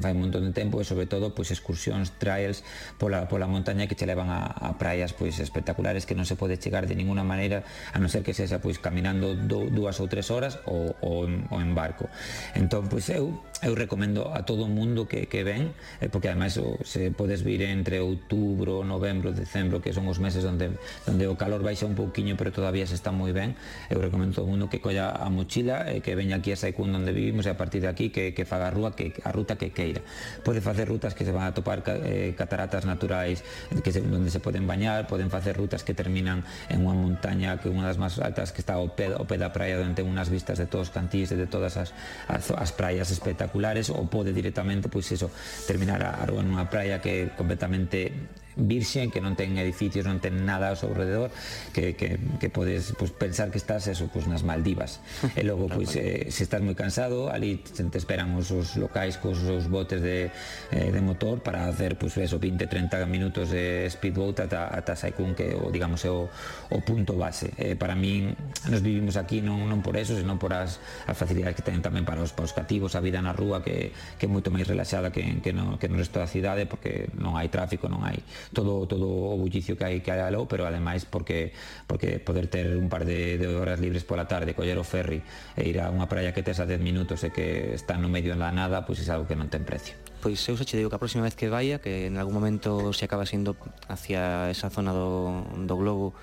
[0.00, 2.62] fai un montón de tempo e sobre todo pues, excursións trails
[2.98, 6.56] pola, pola montaña que che levan a, a praias pues, espectaculares que non se pode
[6.56, 10.30] chegar de ninguna maneira a non ser que sexa pues, caminando do, dúas ou tres
[10.30, 12.06] horas ou, ou, en, ou en barco
[12.54, 13.34] entón, pois pues, eu
[13.64, 17.40] eu recomendo a todo o mundo que, que ven eh, porque ademais o, se podes
[17.40, 20.76] vir entre outubro, novembro, decembro que son os meses onde,
[21.08, 23.56] onde o calor baixa un pouquiño pero todavía se está moi ben
[23.88, 26.58] eu recomendo a todo mundo que colla a mochila e eh, que veña aquí a
[26.60, 29.32] Saicún onde vivimos e a partir de aquí que, que faga a rúa que, a
[29.32, 30.04] ruta que queira.
[30.44, 33.40] Pode facer rutas que se van a topar eh, cataratas naturais
[33.72, 37.56] eh, que se, onde se poden bañar poden facer rutas que terminan en unha montaña
[37.56, 40.04] que unha das máis altas que está ao pé, ao pé da praia onde ten
[40.04, 41.96] unhas vistas de todos os cantís e de todas as,
[42.28, 43.45] as, as praias espectaculares.
[43.94, 45.30] Ou pode directamente pois eso,
[45.66, 48.12] terminar a, a nunha praia que completamente
[48.56, 51.28] virxen, que non ten edificios, non ten nada ao seu redor,
[51.76, 55.04] que, que, que podes pues, pensar que estás eso, pues, nas Maldivas.
[55.36, 59.20] E logo, pois, pues, eh, se estás moi cansado, ali te esperan os, os locais
[59.20, 60.32] cos os botes de,
[60.72, 65.52] eh, de motor para hacer pues, eso, 20-30 minutos de speedboat ata, ata Saikun, que
[65.52, 66.32] o, digamos, é o,
[66.72, 67.52] o punto base.
[67.60, 68.32] Eh, para min,
[68.72, 72.08] nos vivimos aquí non, non por eso, senón por as, as facilidades que teñen tamén
[72.08, 75.12] para os, para os cativos, a vida na rúa que, que é moito máis relaxada
[75.12, 78.16] que, que, no, que no resto da cidade, porque non hai tráfico, non hai
[78.52, 82.76] todo todo o bullicio que hai que hai aló, pero ademais porque porque poder ter
[82.76, 85.22] un par de, de horas libres pola tarde, coller o ferry
[85.56, 88.36] e ir a unha praia que tes a 10 minutos e que está no medio
[88.36, 89.98] da nada, pois é algo que non ten precio.
[90.20, 92.92] Pois eu xa che digo que a próxima vez que vaya, que en algún momento
[92.92, 93.54] se acaba sendo
[93.86, 96.16] hacia esa zona do, do globo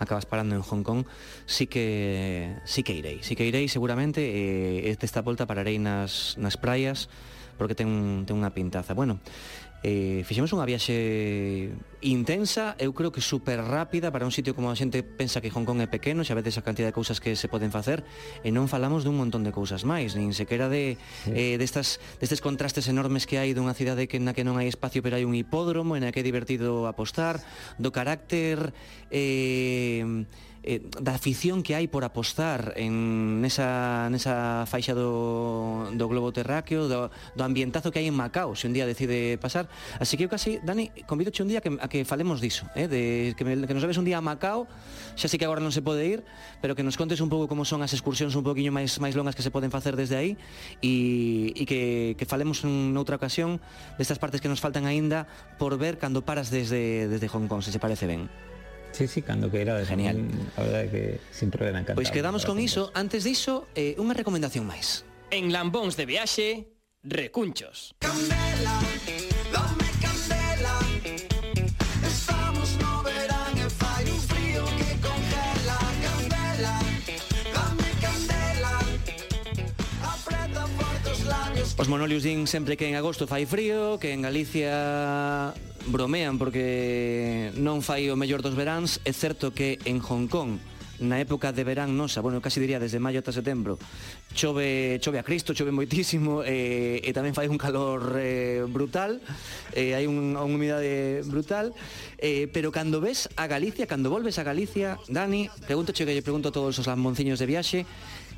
[0.00, 1.04] acabas parando en Hong Kong,
[1.44, 6.56] sí que sí que irei, sí que irei seguramente eh, desta volta pararei nas nas
[6.56, 7.12] praias
[7.60, 8.96] porque ten, ten unha pintaza.
[8.96, 9.20] Bueno,
[9.82, 11.72] eh, fixemos unha viaxe
[12.04, 15.64] intensa, eu creo que super rápida para un sitio como a xente pensa que Hong
[15.64, 18.04] Kong é pequeno, xa vedes a cantidad de cousas que se poden facer,
[18.44, 21.32] e non falamos dun montón de cousas máis, nin sequera de sí.
[21.32, 25.00] eh, destas, destes contrastes enormes que hai dunha cidade que na que non hai espacio
[25.00, 27.40] pero hai un hipódromo, en a que é divertido apostar,
[27.80, 28.76] do carácter
[29.08, 30.04] eh,
[30.62, 36.84] eh, da afición que hai por apostar en nesa, nesa faixa do, do globo terráqueo,
[36.84, 39.72] do, do ambientazo que hai en Macao, se un día decide pasar.
[39.96, 43.32] Así que eu casi, Dani, convidoche un día que, a que falemos diso, eh, de,
[43.36, 44.68] que, me, que nos leves un día a Macao,
[45.16, 46.20] xa sei que agora non se pode ir,
[46.60, 49.32] pero que nos contes un pouco como son as excursións un poquinho máis máis longas
[49.32, 50.36] que se poden facer desde aí
[50.84, 53.58] e, e que, que falemos noutra ocasión
[53.96, 55.24] destas partes que nos faltan aínda
[55.56, 58.49] por ver cando paras desde, desde Hong Kong, se se parece ben.
[59.00, 60.28] Sí, sí, cando era Genial.
[60.58, 61.96] A verdade que sempre problema encantado.
[61.96, 62.92] Pois quedamos con iso.
[62.92, 65.08] Antes diso, eh, unha recomendación máis.
[65.32, 66.68] En Lambóns de Viaxe,
[67.00, 67.96] Recunchos.
[67.96, 68.76] Candela,
[69.56, 70.76] dame candela.
[72.04, 75.80] Estamos no verán e fai un frío que congela.
[76.04, 76.76] Candela,
[77.56, 78.74] dame candela.
[80.04, 81.72] Apreta forte os labios.
[81.72, 85.56] Os monolios din sempre que en agosto fai frío, que en Galicia
[85.88, 90.60] bromean porque non fai o mellor dos veráns, é certo que en Hong Kong
[91.00, 93.80] na época de verán nosa, bueno, casi diría desde maio ata setembro,
[94.36, 99.18] chove, chove a Cristo, chove moitísimo, eh, e tamén fai un calor eh, brutal,
[99.72, 101.72] eh, hai un, unha humidade brutal,
[102.20, 106.24] eh, pero cando ves a Galicia, cando volves a Galicia, Dani, pregunto che que lle
[106.24, 107.88] pregunto a todos os lambonciños de viaxe,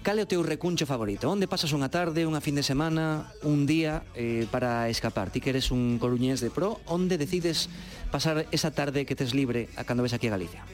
[0.02, 1.30] Cal é o teu recuncho favorito?
[1.30, 5.30] Onde pasas unha tarde, unha fin de semana, un día eh, para escapar?
[5.30, 7.70] Ti que eres un coruñés de pro, onde decides
[8.10, 10.66] pasar esa tarde que tes libre a cando ves aquí a Galicia?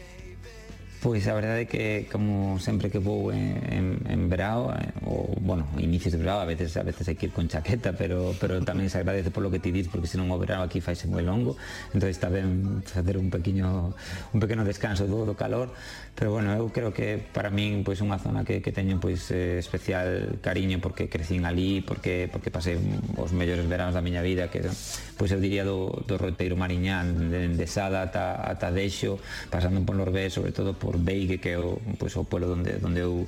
[0.98, 5.30] Pois a verdade é que como sempre que vou en, en, en verao eh, ou,
[5.38, 8.58] bueno, inicios de verao a veces a veces hai que ir con chaqueta pero, pero
[8.66, 11.54] tamén se agradece polo que ti dis porque senón o verao aquí faise moi longo
[11.94, 13.94] entón está ben facer un pequeno
[14.34, 15.70] un pequeno descanso do, do calor
[16.18, 19.62] Pero bueno, eu creo que para min pois unha zona que, que teño pois eh,
[19.62, 22.74] especial cariño porque crecín ali, porque porque pasei
[23.14, 24.66] os mellores veranos da miña vida, que
[25.14, 29.94] pois eu diría do, do Roteiro Mariñán, de, de Sada ata, ata Deixo, pasando por
[29.94, 33.22] Lorbé, sobre todo por Beigue, que é o, pois, o pueblo onde, onde eu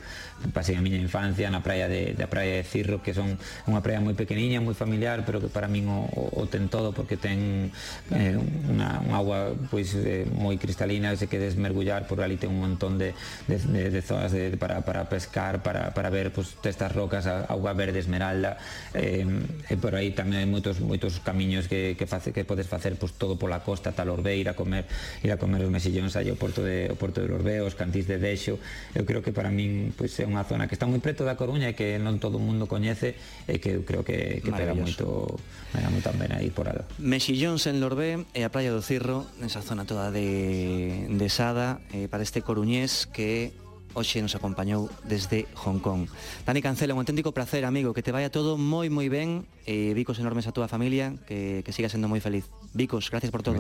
[0.49, 3.37] pasei a miña infancia na praia de, da praia de Cirro que son
[3.69, 6.97] unha praia moi pequeniña, moi familiar pero que para min o, o, o ten todo
[6.97, 7.69] porque ten
[8.09, 12.65] eh, unha, unha agua pois, eh, moi cristalina se quedes mergullar por ali ten un
[12.65, 13.13] montón de,
[13.45, 17.45] de, de, de zonas de, para, para pescar para, para ver pois, estas rocas a,
[17.53, 18.57] auga verde esmeralda
[18.97, 19.29] eh,
[19.69, 23.13] e por aí tamén hai moitos, moitos camiños que, que, face, que podes facer pois,
[23.13, 24.89] todo pola costa, tal Orbe, ir a comer
[25.21, 28.09] ir a comer os mexillóns aí ao porto de, ao porto de Orbe, os cantís
[28.09, 28.57] de Deixo
[28.97, 31.69] eu creo que para min pois, é unha zona que está moi preto da Coruña
[31.71, 33.19] e que non todo o mundo coñece
[33.51, 35.37] e que eu creo que, que pega moito
[35.75, 36.87] pega moi tan ben aí por algo.
[37.03, 42.07] Mexillóns en Lorbé e a Praia do Cirro, nesa zona toda de, de Sada, eh,
[42.07, 43.51] para este coruñés que
[43.95, 46.07] hoxe nos acompañou desde Hong Kong.
[46.47, 49.99] Dani Cancela, un auténtico placer, amigo, que te vaya todo moi moi ben e eh,
[49.99, 52.47] bicos enormes a túa familia, que, que siga sendo moi feliz.
[52.71, 53.59] Bicos, gracias por todo.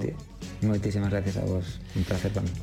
[0.62, 2.54] Moitísimas gracias a vos, un placer para mí.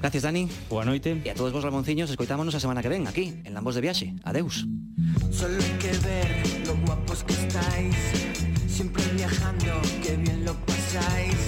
[0.00, 0.48] Gracias, Dani.
[0.68, 1.20] Boa noite.
[1.24, 4.14] E a todos vos lamonciños, escoitámonos a semana que ven, aquí, en Lambos de Viaxe.
[4.24, 4.66] Adeus.
[5.32, 6.28] Solo hay que ver
[6.66, 7.96] lo guapos que estáis,
[8.68, 9.72] siempre viajando,
[10.02, 11.40] que bien lo pasáis.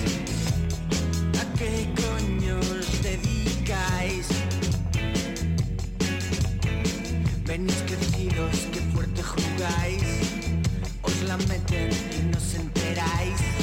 [1.38, 4.26] ¿A qué coño os dedicáis?
[7.46, 10.03] Venís crecidos, que fuerte jugáis,
[11.03, 13.58] os la meten y no se enteráis.